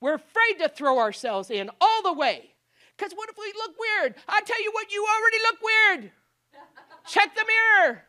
[0.00, 2.50] We're afraid to throw ourselves in all the way.
[2.96, 4.14] Because what if we look weird?
[4.28, 6.12] I tell you what, you already look weird.
[7.06, 8.02] Check the mirror.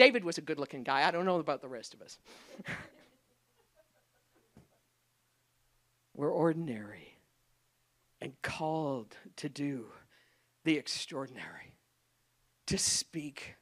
[0.00, 1.06] David was a good looking guy.
[1.06, 2.16] I don't know about the rest of us.
[6.16, 7.18] We're ordinary
[8.18, 9.88] and called to do
[10.64, 11.74] the extraordinary,
[12.68, 13.56] to speak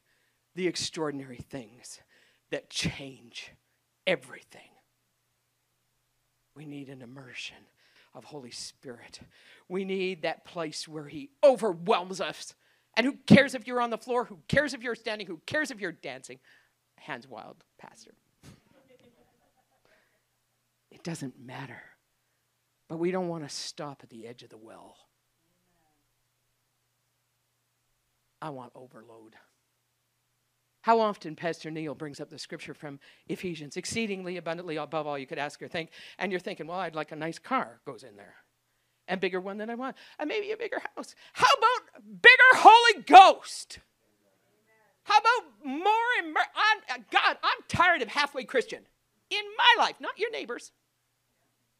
[0.55, 1.99] the extraordinary things
[2.51, 3.51] that change
[4.07, 4.61] everything.
[6.55, 7.67] We need an immersion
[8.15, 9.19] of Holy Spirit.
[9.67, 12.53] We need that place where He overwhelms us
[12.99, 14.25] and who cares if you're on the floor?
[14.25, 15.25] Who cares if you're standing?
[15.25, 16.37] Who cares if you're dancing?
[16.97, 18.11] Hands wild, Pastor.
[20.91, 21.81] it doesn't matter.
[22.89, 24.97] But we don't want to stop at the edge of the well.
[28.41, 29.37] I want overload.
[30.81, 35.25] How often Pastor Neil brings up the scripture from Ephesians, exceedingly abundantly above all you
[35.25, 38.17] could ask or think, and you're thinking, well, I'd like a nice car goes in
[38.17, 38.35] there
[39.09, 41.15] and bigger one than I want, and maybe a bigger house.
[41.33, 43.79] How about bigger Holy Ghost?
[45.03, 45.93] How about more?
[46.19, 48.85] Immer- I'm, uh, God, I'm tired of halfway Christian.
[49.31, 50.71] in my life, not your neighbors.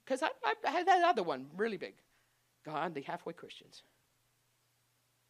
[0.03, 1.95] Because I, I, had that other one really big.
[2.65, 3.83] God, the halfway Christians.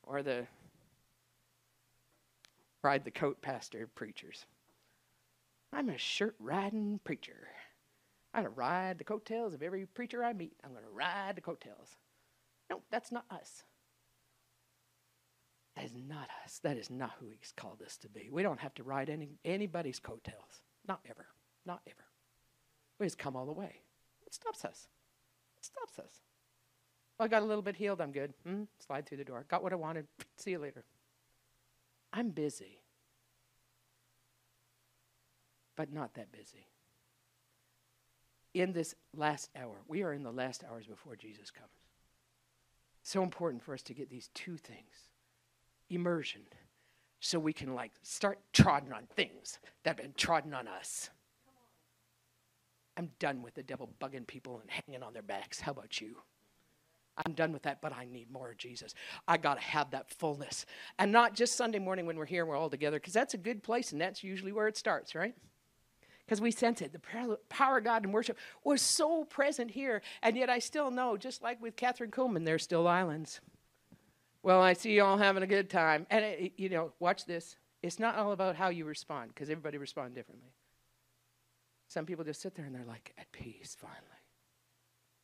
[0.03, 0.47] Or the
[2.81, 4.45] ride the coat pastor preachers.
[5.71, 7.47] I'm a shirt riding preacher.
[8.33, 10.53] I'm going to ride the coattails of every preacher I meet.
[10.63, 11.97] I'm going to ride the coattails.
[12.69, 13.63] No, that's not us.
[15.75, 16.59] That is not us.
[16.63, 18.29] That is not who He's called us to be.
[18.31, 20.61] We don't have to ride any, anybody's coattails.
[20.87, 21.25] Not ever.
[21.65, 22.05] Not ever.
[22.99, 23.81] We just come all the way.
[24.25, 24.87] It stops us.
[25.57, 26.21] It stops us.
[27.17, 28.01] Well, I got a little bit healed.
[28.01, 28.33] I'm good.
[28.45, 28.63] Hmm?
[28.85, 29.45] Slide through the door.
[29.49, 30.05] Got what I wanted.
[30.37, 30.83] See you later.
[32.11, 32.81] I'm busy,
[35.75, 36.65] but not that busy.
[38.53, 41.69] In this last hour, we are in the last hours before Jesus comes.
[43.03, 45.09] So important for us to get these two things
[45.89, 46.41] immersion
[47.19, 51.09] so we can like start trodding on things that have been trodden on us.
[52.97, 55.59] I'm done with the devil bugging people and hanging on their backs.
[55.59, 56.17] How about you?
[57.25, 58.93] I'm done with that, but I need more of Jesus.
[59.27, 60.65] I got to have that fullness.
[60.97, 63.37] And not just Sunday morning when we're here and we're all together, because that's a
[63.37, 65.35] good place and that's usually where it starts, right?
[66.29, 66.93] Because we sense it.
[66.93, 70.03] The power of God and worship was so present here.
[70.21, 73.41] And yet I still know, just like with Kathryn Kuhlman, there's still islands.
[74.43, 76.05] Well, I see you all having a good time.
[76.11, 77.55] And, it, you know, watch this.
[77.81, 80.53] It's not all about how you respond, because everybody responds differently.
[81.87, 83.97] Some people just sit there and they're like, at peace, finally.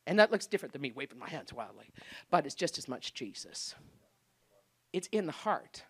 [0.08, 1.92] And that looks different than me waving my hands wildly,
[2.32, 3.76] but it's just as much Jesus.
[4.92, 5.84] It's in the heart.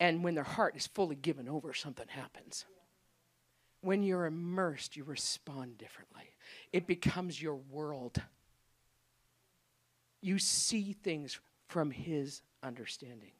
[0.00, 2.64] And when their heart is fully given over, something happens.
[3.86, 6.24] When you're immersed, you respond differently.
[6.72, 8.20] It becomes your world.
[10.20, 13.30] You see things from His understanding.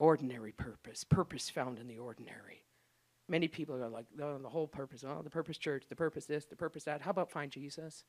[0.00, 2.64] Ordinary purpose, purpose found in the ordinary.
[3.28, 6.46] Many people are like, oh, the whole purpose, oh, the purpose church, the purpose this,
[6.46, 7.00] the purpose that.
[7.00, 8.02] How about find Jesus?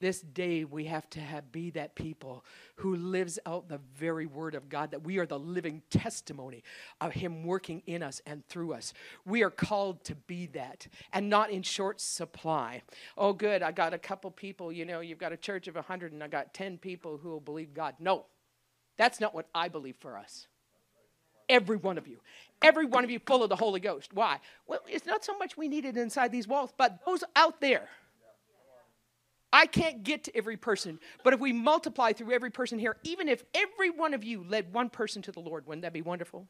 [0.00, 2.44] This day we have to have, be that people
[2.76, 6.62] who lives out the very word of God, that we are the living testimony
[7.00, 8.92] of Him working in us and through us.
[9.24, 12.82] We are called to be that and not in short supply.
[13.16, 16.12] Oh, good, I got a couple people, you know, you've got a church of 100
[16.12, 17.94] and I got 10 people who will believe God.
[17.98, 18.26] No,
[18.96, 20.48] that's not what I believe for us.
[21.48, 22.18] Every one of you.
[22.62, 24.14] Every one of you full of the Holy Ghost.
[24.14, 24.40] Why?
[24.66, 27.88] Well, it's not so much we need it inside these walls, but those out there.
[29.54, 33.28] I can't get to every person, but if we multiply through every person here, even
[33.28, 36.48] if every one of you led one person to the Lord, wouldn't that be wonderful?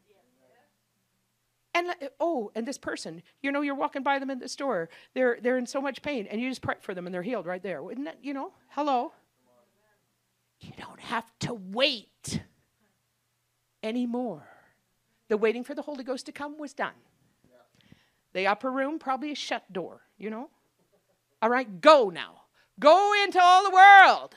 [1.75, 1.89] And
[2.19, 5.59] oh, and this person, you know, you're walking by them in the store, they're they're
[5.59, 7.83] in so much pain, and you just pray for them, and they're healed right there.
[7.83, 8.53] Wouldn't that, you know?
[8.69, 9.13] Hello.
[10.61, 12.41] You don't have to wait
[13.83, 14.49] anymore.
[15.29, 16.95] The waiting for the Holy Ghost to come was done.
[18.33, 20.49] The upper room, probably a shut door, you know?
[21.43, 22.44] All right, go now.
[22.79, 24.35] Go into all the world.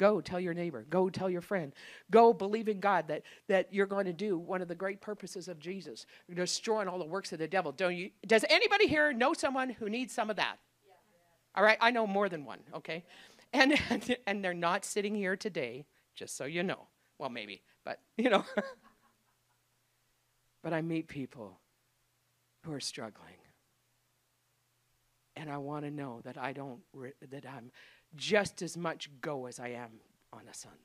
[0.00, 0.86] Go tell your neighbor.
[0.88, 1.74] Go tell your friend.
[2.10, 5.46] Go believe in God that, that you're going to do one of the great purposes
[5.46, 7.70] of Jesus, destroying all the works of the devil.
[7.70, 8.08] Don't you?
[8.26, 10.56] Does anybody here know someone who needs some of that?
[10.86, 10.94] Yeah.
[11.54, 12.60] All right, I know more than one.
[12.76, 13.04] Okay,
[13.52, 13.78] and
[14.26, 15.84] and they're not sitting here today,
[16.14, 16.86] just so you know.
[17.18, 18.46] Well, maybe, but you know.
[20.62, 21.58] but I meet people
[22.64, 23.34] who are struggling.
[25.40, 27.70] And I want to know that I don't re- that I'm
[28.14, 29.88] just as much go as I am
[30.34, 30.76] on a Sunday.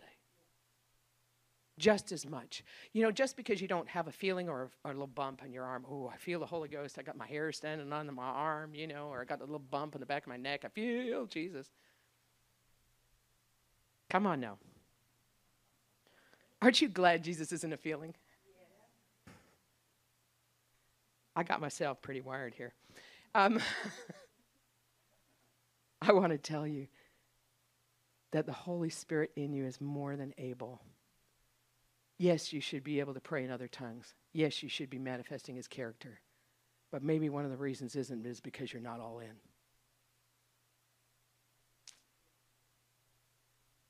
[1.77, 2.63] Just as much.
[2.93, 5.41] You know, just because you don't have a feeling or a, or a little bump
[5.43, 8.15] on your arm, oh, I feel the Holy Ghost, I got my hair standing on
[8.15, 10.37] my arm, you know, or I got a little bump in the back of my
[10.37, 11.69] neck, I feel Jesus.
[14.09, 14.57] Come on now.
[16.61, 18.15] Aren't you glad Jesus isn't a feeling?
[21.35, 22.71] I got myself pretty wired here.
[23.33, 23.59] Um,
[26.01, 26.87] I want to tell you
[28.31, 30.81] that the Holy Spirit in you is more than able.
[32.17, 34.13] Yes, you should be able to pray in other tongues.
[34.33, 36.19] Yes, you should be manifesting his character.
[36.91, 39.35] But maybe one of the reasons isn't is because you're not all in.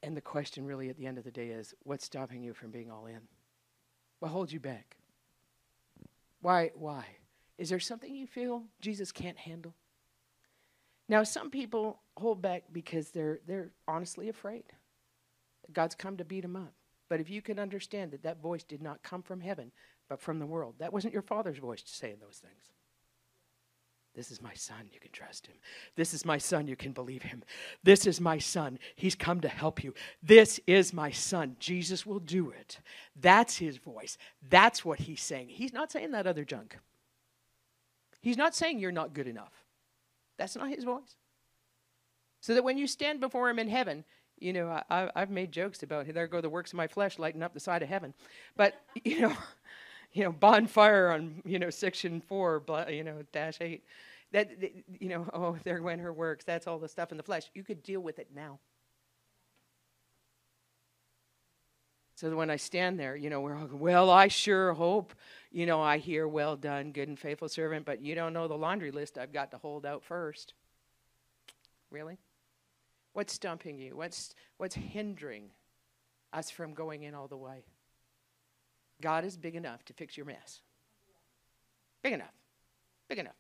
[0.01, 2.72] And the question really at the end of the day is what's stopping you from
[2.72, 3.22] being all in?
[4.20, 4.97] What holds you back?
[6.41, 7.06] Why why?
[7.58, 9.74] Is there something you feel Jesus can't handle?
[11.08, 14.64] Now some people hold back because they're they're honestly afraid.
[15.74, 16.74] God's come to beat them up.
[17.10, 19.72] But if you can understand that that voice did not come from heaven,
[20.10, 22.72] but from the world, that wasn't your father's voice saying those things.
[24.16, 25.56] This is my son, you can trust him.
[25.97, 27.43] This is my son, you can believe him.
[27.84, 29.93] This is my son, he's come to help you.
[30.24, 32.80] This is my son, Jesus will do it.
[33.20, 34.18] That's his voice.
[34.49, 35.49] That's what he's saying.
[35.49, 36.78] He's not saying that other junk.
[38.22, 39.64] He's not saying you're not good enough.
[40.38, 41.16] That's not his voice.
[42.42, 44.04] So that when you stand before him in heaven,
[44.40, 47.42] you know, I, have made jokes about there go the works of my flesh lighting
[47.42, 48.14] up the side of heaven.
[48.56, 49.34] But, you know,
[50.14, 53.84] you know, bonfire on, you know, section four, you know, dash eight.
[54.32, 54.50] That,
[55.00, 56.44] you know, oh, there went her works.
[56.44, 57.50] That's all the stuff in the flesh.
[57.54, 58.60] You could deal with it now.
[62.16, 65.13] So when I stand there, you know, we're all, well, I sure hope,
[65.51, 68.57] you know, I hear, well done, good and faithful servant, but you don't know the
[68.57, 70.53] laundry list I've got to hold out first.
[71.91, 72.18] Really?
[73.11, 73.97] What's stumping you?
[73.97, 75.49] What's, what's hindering
[76.32, 77.66] us from going in all the way?
[79.01, 80.61] God is big enough to fix your mess.
[82.01, 82.34] Big enough.
[83.09, 83.36] Big enough.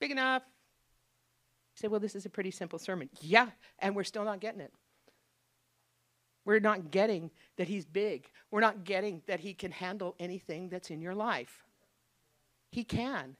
[0.00, 0.42] Big enough.
[1.74, 3.10] You say, well, this is a pretty simple sermon.
[3.20, 3.48] Yeah,
[3.80, 4.72] and we're still not getting it.
[6.46, 8.30] We're not getting that he's big.
[8.50, 11.64] We're not getting that he can handle anything that's in your life.
[12.70, 13.36] He can.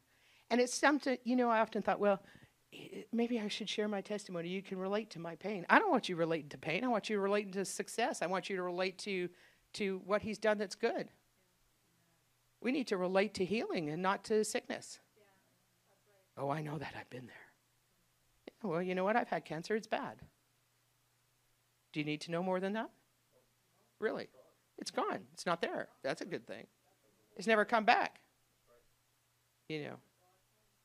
[0.51, 2.21] And it's something, you know, I often thought, well,
[3.13, 4.49] maybe I should share my testimony.
[4.49, 5.65] You can relate to my pain.
[5.71, 6.85] I don't want you relating to pain.
[6.85, 8.23] I want you relating to success.
[8.23, 9.29] I want you to relate to,
[9.75, 11.09] to what he's done that's good.
[12.61, 14.99] We need to relate to healing and not to sickness.
[16.37, 16.95] Oh, I know that.
[16.99, 17.37] I've been there.
[18.49, 19.15] Yeah, well, you know what?
[19.15, 19.77] I've had cancer.
[19.77, 20.17] It's bad.
[21.97, 22.91] Do you need to know more than that?
[24.01, 24.29] Really?
[24.77, 25.21] It's gone.
[25.33, 25.89] It's not there.
[26.03, 26.67] That's a good thing.
[27.39, 28.21] It's never come back.
[29.71, 29.95] You know.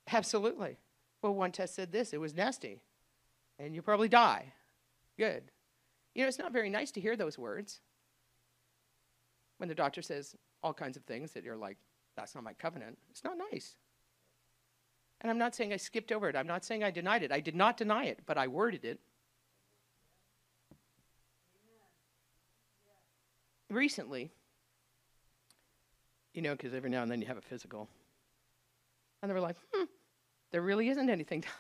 [0.09, 0.78] Absolutely.
[1.22, 2.80] Well, one test said this it was nasty,
[3.59, 4.53] and you'll probably die.
[5.18, 5.51] Good.
[6.16, 7.82] You know, it's not very nice to hear those words
[9.57, 10.34] when the doctor says
[10.64, 11.76] all kinds of things that you're like,
[12.16, 12.97] that's not my covenant.
[13.09, 13.76] It's not nice.
[15.20, 16.38] And I'm not saying I skipped over it.
[16.38, 17.34] I'm not saying I denied it.
[17.34, 19.01] I did not deny it, but I worded it
[23.72, 24.32] recently,
[26.34, 27.88] you know, because every now and then you have a physical,
[29.22, 29.86] and they were like, hmm,
[30.52, 31.44] there really isn't anything.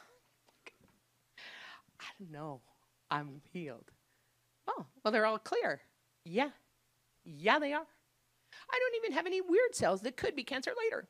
[1.99, 2.61] I don't know.
[3.09, 3.91] I'm healed.
[4.67, 5.81] Oh, well, they're all clear.
[6.25, 6.49] Yeah.
[7.23, 7.85] Yeah, they are.
[8.69, 11.07] I don't even have any weird cells that could be cancer later.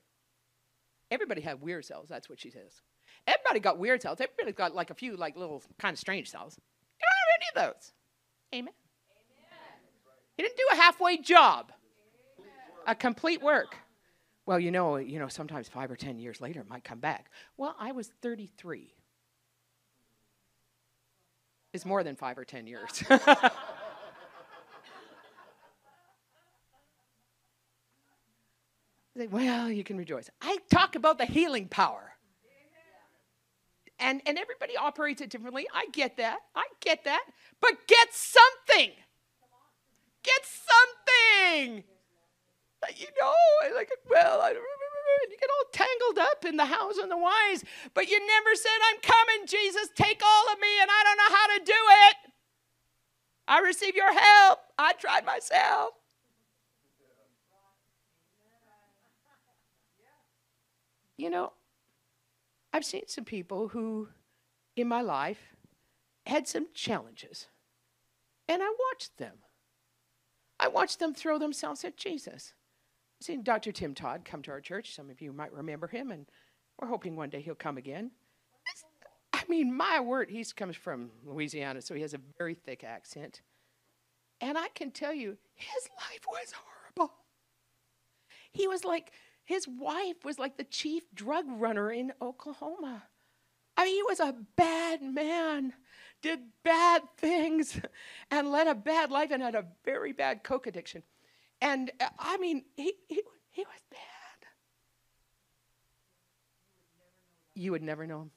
[1.09, 2.07] Everybody had weird cells.
[2.09, 2.81] That's what she says.
[3.27, 4.19] Everybody got weird cells.
[4.21, 6.57] Everybody got like a few like little kind of strange cells.
[6.99, 7.93] You don't have any of those.
[8.53, 8.73] Amen.
[10.41, 11.71] He didn't do a halfway job,
[12.87, 13.75] a complete work.
[14.47, 17.29] Well, you know, you know, sometimes five or ten years later it might come back.
[17.57, 18.91] Well, I was 33.
[21.73, 23.03] It's more than five or ten years.
[29.29, 30.27] well, you can rejoice.
[30.41, 32.13] I talk about the healing power.
[33.99, 35.67] And, and everybody operates it differently.
[35.71, 36.39] I get that.
[36.55, 37.23] I get that.
[37.61, 38.93] But get something.
[40.23, 41.83] Get something.
[42.95, 43.33] You know,
[43.75, 44.63] like, well, I, don't
[45.29, 47.63] you get all tangled up in the house and the wise,
[47.93, 51.35] but you never said, I'm coming, Jesus, take all of me, and I don't know
[51.35, 51.73] how to do
[52.09, 52.31] it.
[53.47, 54.59] I receive your help.
[54.77, 55.91] I tried myself.
[61.17, 61.53] You know,
[62.73, 64.09] I've seen some people who,
[64.75, 65.55] in my life,
[66.25, 67.47] had some challenges,
[68.47, 69.33] and I watched them.
[70.61, 72.53] I watched them throw themselves at Jesus.
[73.19, 73.71] I've seen Dr.
[73.71, 74.95] Tim Todd come to our church.
[74.95, 76.27] Some of you might remember him, and
[76.79, 78.11] we're hoping one day he'll come again.
[79.33, 83.41] I mean, my word, he comes from Louisiana, so he has a very thick accent.
[84.39, 87.15] And I can tell you, his life was horrible.
[88.51, 89.11] He was like,
[89.45, 93.03] his wife was like the chief drug runner in Oklahoma.
[93.77, 95.73] I mean, he was a bad man
[96.21, 97.79] did bad things
[98.31, 101.03] and led a bad life and had a very bad coke addiction.
[101.61, 103.99] And uh, I mean, he, he, he was bad.
[107.53, 108.31] You would never know him.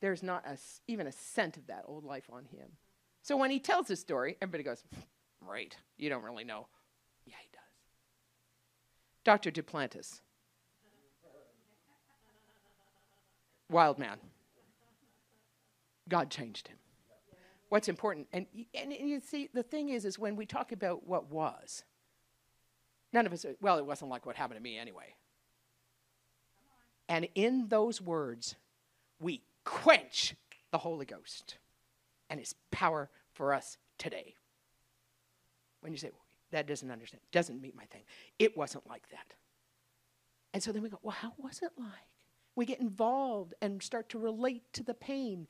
[0.00, 2.68] There's not a, even a scent of that old life on him.
[3.22, 4.82] So when he tells his story, everybody goes,
[5.42, 6.66] Right, you don't really know.
[7.26, 7.60] Yeah, he does.
[9.24, 9.50] Dr.
[9.50, 10.20] Duplantis.
[13.70, 14.18] Wild man.
[16.10, 16.76] God changed him.
[17.70, 21.06] What's important, and, and, and you see, the thing is, is when we talk about
[21.06, 21.84] what was,
[23.12, 25.14] none of us, well, it wasn't like what happened to me anyway.
[27.08, 28.56] And in those words,
[29.20, 30.34] we quench
[30.72, 31.58] the Holy Ghost
[32.28, 34.34] and His power for us today.
[35.80, 36.10] When you say,
[36.50, 38.02] that doesn't understand, doesn't meet my thing,
[38.40, 39.34] it wasn't like that.
[40.52, 41.88] And so then we go, well, how was it like?
[42.56, 45.46] We get involved and start to relate to the pain.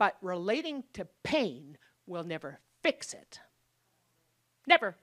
[0.00, 1.76] But relating to pain
[2.06, 3.38] will never fix it.
[4.66, 4.96] Never.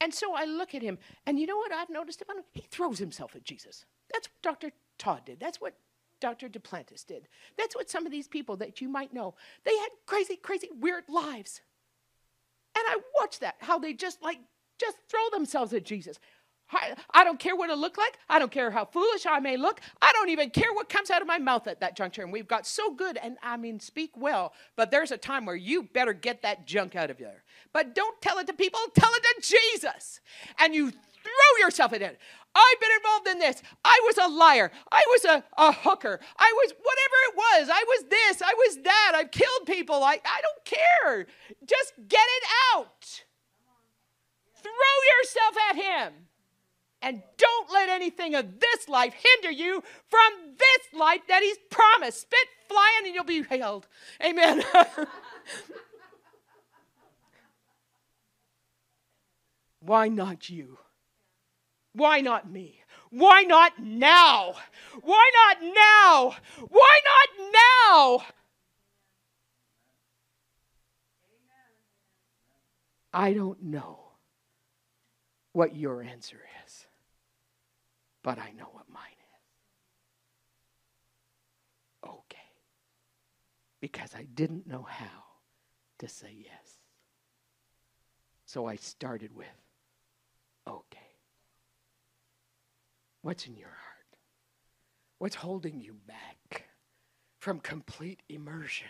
[0.00, 2.44] And so I look at him, and you know what I've noticed about him?
[2.54, 3.84] He throws himself at Jesus.
[4.10, 4.72] That's what Dr.
[4.96, 5.40] Todd did.
[5.40, 5.74] That's what
[6.20, 6.48] Dr.
[6.48, 7.28] Duplantis did.
[7.58, 11.04] That's what some of these people that you might know, they had crazy, crazy, weird
[11.10, 11.60] lives.
[12.74, 14.38] And I watched that, how they just like,
[14.80, 16.18] just throw themselves at Jesus.
[16.70, 18.18] I, don't care what it look like.
[18.28, 19.80] I don't care how foolish I may look.
[20.02, 22.22] I don't even care what comes out of my mouth at that juncture.
[22.22, 25.56] And we've got so good, and I mean, speak well, but there's a time where
[25.56, 27.42] you better get that junk out of there.
[27.72, 30.20] But don't tell it to people, tell it to Jesus.
[30.58, 32.18] And you throw yourself in it.
[32.54, 33.62] I've been involved in this.
[33.84, 34.70] I was a liar.
[34.90, 36.18] I was a, a hooker.
[36.38, 37.68] I was whatever it was.
[37.72, 38.42] I was this.
[38.42, 39.12] I was that.
[39.14, 40.02] I've killed people.
[40.02, 41.26] I, I don't care.
[41.64, 42.44] Just get it
[42.74, 43.24] out.
[44.62, 44.72] Throw
[45.18, 46.27] yourself at Him.
[47.00, 52.22] And don't let anything of this life hinder you from this life that He's promised.
[52.22, 53.86] Spit flying and you'll be hailed.
[54.24, 54.62] Amen.
[59.80, 60.78] Why not you?
[61.92, 62.82] Why not me?
[63.10, 64.54] Why not now?
[65.02, 66.34] Why not now?
[66.68, 68.24] Why not now?
[73.12, 74.00] I don't know
[75.52, 76.47] what your answer is,
[78.22, 79.02] but I know what mine
[82.04, 82.08] is.
[82.08, 82.36] Okay.
[83.80, 85.24] Because I didn't know how
[85.98, 86.78] to say yes.
[88.44, 89.46] So I started with,
[90.66, 90.98] okay.
[93.22, 94.16] What's in your heart?
[95.18, 96.68] What's holding you back
[97.38, 98.88] from complete immersion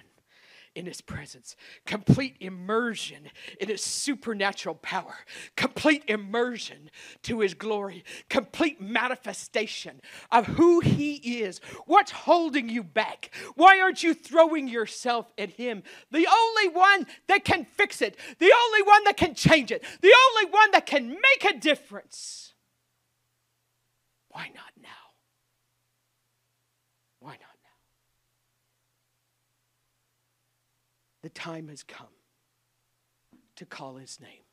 [0.79, 3.29] in His presence, complete immersion
[3.61, 5.16] in His supernatural power,
[5.57, 6.89] complete immersion
[7.24, 10.01] to His glory, complete manifestation
[10.31, 11.61] of who He is?
[11.87, 13.31] What's holding you back?
[13.57, 15.83] Why aren't you throwing yourself at Him?
[16.12, 20.14] The only one that can fix it, the only one that can change it, the
[20.29, 22.55] only one that can make a difference.
[24.29, 24.89] Why not now?
[27.18, 27.49] Why not now?
[31.23, 32.07] The time has come
[33.57, 34.45] to call his name.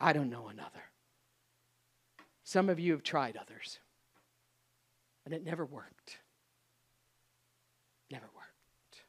[0.00, 0.90] I don't know another.
[2.44, 3.78] Some of you have tried others,
[5.24, 6.18] and it never worked.
[8.10, 9.02] Never worked.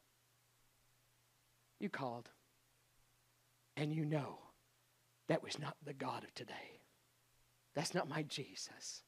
[1.80, 2.30] You called,
[3.76, 4.40] and you know
[5.28, 6.80] that was not the God of today.
[7.76, 9.04] That's not my Jesus.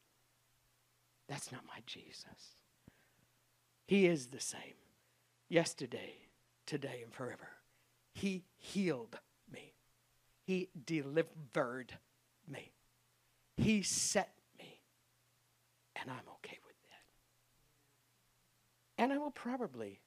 [1.30, 2.56] That's not my Jesus.
[3.88, 4.76] He is the same
[5.48, 6.27] yesterday,
[6.68, 7.48] today, and forever.
[8.14, 9.18] He healed
[9.52, 9.74] me,
[10.44, 11.94] He delivered
[12.48, 12.74] me,
[13.56, 14.82] He set me,
[15.96, 16.76] and I'm okay with
[18.98, 19.04] that.
[19.04, 20.02] And I will probably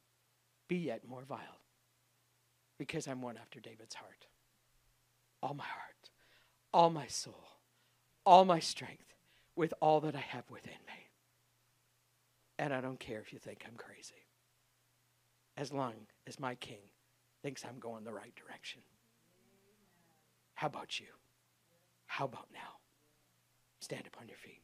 [0.69, 1.61] be yet more vile
[2.79, 4.27] because I'm one after David's heart.
[5.43, 6.11] All my heart,
[6.73, 7.45] all my soul,
[8.25, 9.15] all my strength,
[9.57, 11.09] with all that I have within me.
[12.59, 14.27] And I don't care if you think I'm crazy,
[15.57, 15.95] as long
[16.31, 16.79] as my king
[17.43, 18.83] thinks I'm going the right direction.
[20.55, 21.07] How about you?
[22.07, 22.79] How about now?
[23.81, 24.63] Stand upon your feet.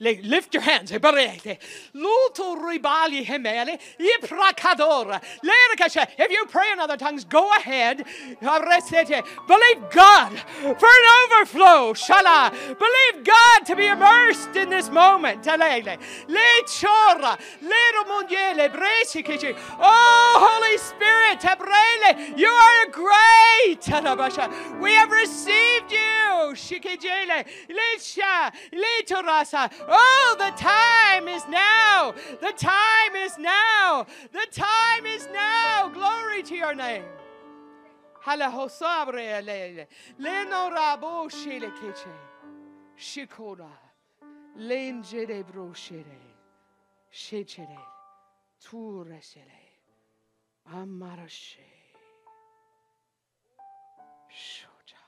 [0.00, 0.92] Lift your hands.
[0.92, 1.02] If
[6.30, 8.04] you pray in other tongues, go ahead.
[8.40, 11.94] Believe God for an overflow.
[11.94, 15.46] Believe God to be immersed in this moment.
[19.78, 21.44] Oh, Holy Spirit,
[22.38, 23.88] you are great.
[24.80, 26.12] We have received you.
[29.88, 32.14] Oh, the time is now.
[32.40, 34.06] The time is now.
[34.32, 35.88] The time is now.
[35.88, 37.04] Glory to your name.
[42.96, 43.70] Shikora.
[44.58, 46.20] Lenjere broshere.
[47.12, 47.78] Shechere.
[48.62, 49.62] Turesele.
[50.72, 51.68] Amarashe.
[54.30, 55.02] Shoja.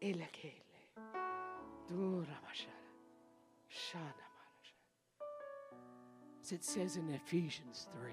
[0.00, 0.63] Elekele.
[6.42, 8.12] As it says in Ephesians 3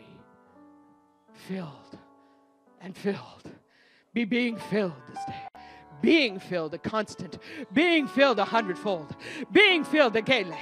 [1.33, 1.97] filled
[2.81, 3.51] and filled.
[4.13, 5.47] Be being filled this day.
[6.01, 7.37] Being filled, a constant.
[7.73, 9.15] Being filled a hundredfold.
[9.51, 10.53] Being filled again.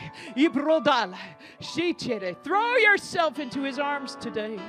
[2.43, 4.60] Throw yourself into his arms today.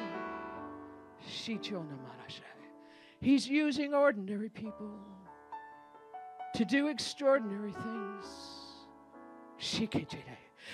[3.21, 4.91] He's using ordinary people
[6.55, 8.25] to do extraordinary things.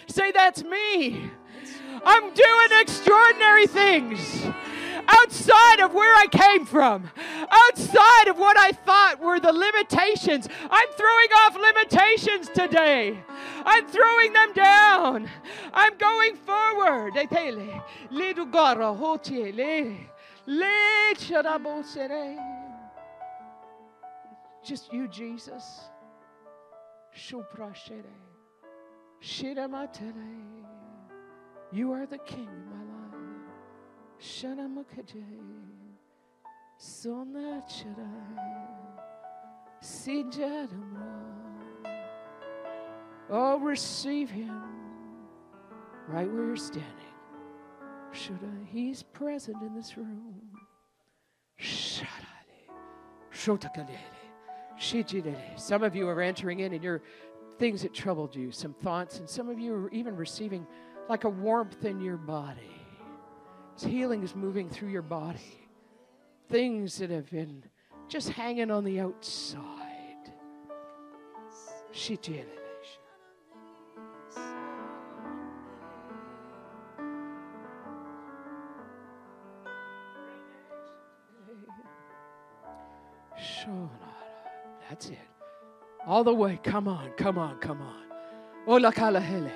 [0.07, 1.31] Say, that's me.
[2.05, 4.47] I'm doing extraordinary things.
[5.09, 7.11] outside of where I came from,
[7.51, 10.49] outside of what I thought were the limitations.
[10.71, 13.19] I'm throwing off limitations today.
[13.65, 15.29] I'm throwing them down.
[15.73, 17.15] I'm going forward.
[24.67, 25.83] Just you, Jesus.
[31.73, 33.15] You are the king of my life.
[34.21, 35.23] Shanamakajay.
[36.81, 37.57] Sonacharai.
[39.81, 41.27] Sijadamra.
[43.31, 44.63] Oh, receive him
[46.09, 46.93] right where you're standing.
[48.11, 48.39] Should?
[48.65, 50.41] He's present in this room.
[51.61, 52.73] Shadale.
[53.33, 54.16] Shotakalele.
[55.57, 57.03] Some of you are entering in and you're
[57.59, 60.67] things that troubled you, some thoughts, and some of you are even receiving
[61.09, 62.77] like a warmth in your body.
[63.79, 65.69] Healing is moving through your body.
[66.49, 67.65] Things that have been
[68.09, 69.63] just hanging on the outside.
[71.93, 72.66] Shijidele.
[84.97, 85.19] That's it.
[86.07, 86.59] All the way.
[86.63, 88.05] Come on, come on, come on.
[88.67, 89.53] Ola kalahele.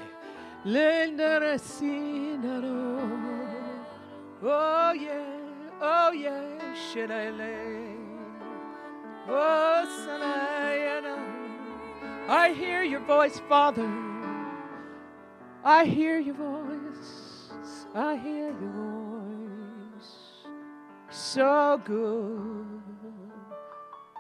[4.43, 5.25] Oh yeah,
[5.81, 7.97] oh yeah, shilele.
[9.27, 11.17] Oh salayana.
[12.29, 13.91] I hear your voice, Father.
[15.65, 17.49] I hear your voice.
[17.95, 18.73] I hear your
[19.97, 20.17] voice.
[21.09, 23.00] So good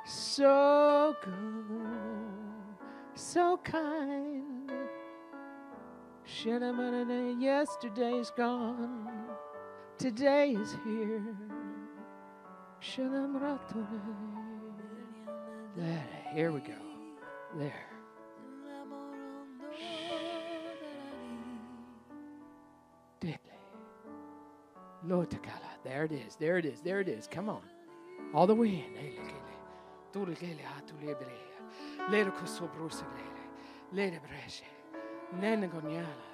[0.05, 2.77] so good,
[3.15, 4.71] so kind.
[6.25, 9.09] Shalom, Yesterday is gone,
[9.99, 11.37] today is here.
[15.77, 16.75] There, here we go.
[17.57, 17.91] There.
[25.85, 27.27] There it is, there it is, there it is.
[27.27, 27.63] Come on.
[28.33, 29.40] All the way in.
[30.13, 31.39] Turgele atulebre.
[32.11, 33.45] Lere kosobruseglele.
[33.93, 34.65] Lere breshe.
[35.41, 36.31] Nene gonyala.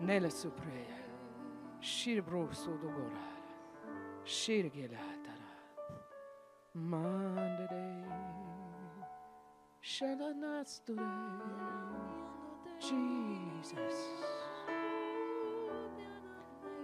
[0.00, 0.98] Nele suprea.
[1.80, 3.28] Shirbro sodogora.
[4.24, 5.50] Shirgelatara.
[6.74, 8.04] Mandere.
[9.82, 11.00] Shalanasture.
[12.80, 13.98] Jesus.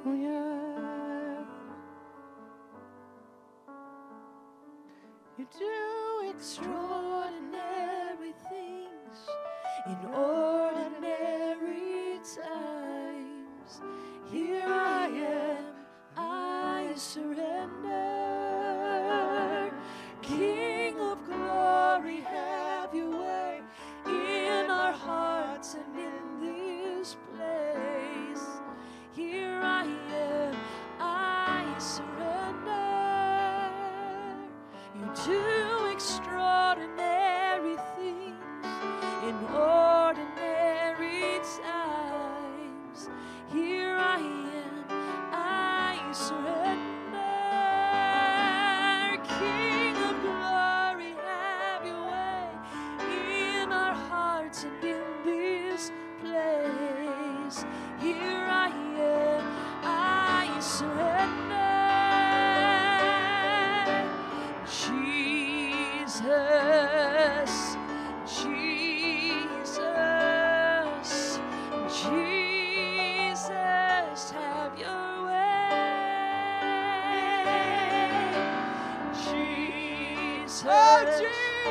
[0.05, 1.45] Oh yeah.
[5.39, 5.86] You do
[6.37, 9.19] extraordinary things
[9.87, 9.97] in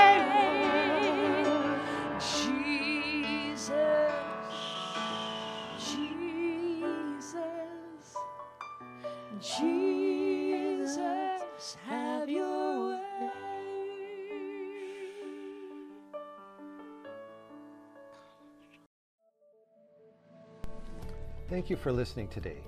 [21.48, 22.58] Thank you for listening today.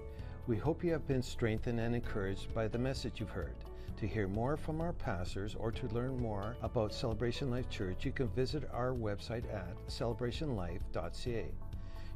[0.47, 3.55] We hope you have been strengthened and encouraged by the message you've heard.
[3.99, 8.11] To hear more from our pastors or to learn more about Celebration Life Church, you
[8.11, 11.45] can visit our website at celebrationlife.ca.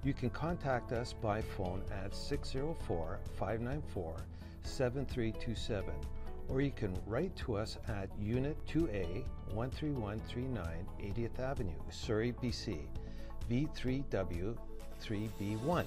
[0.04, 4.16] You can contact us by phone at 604 594
[4.62, 5.92] 7327
[6.48, 12.78] or you can write to us at Unit 2A 13139 80th Avenue, Surrey, BC,
[13.50, 14.56] V3W
[15.02, 15.84] 3B1.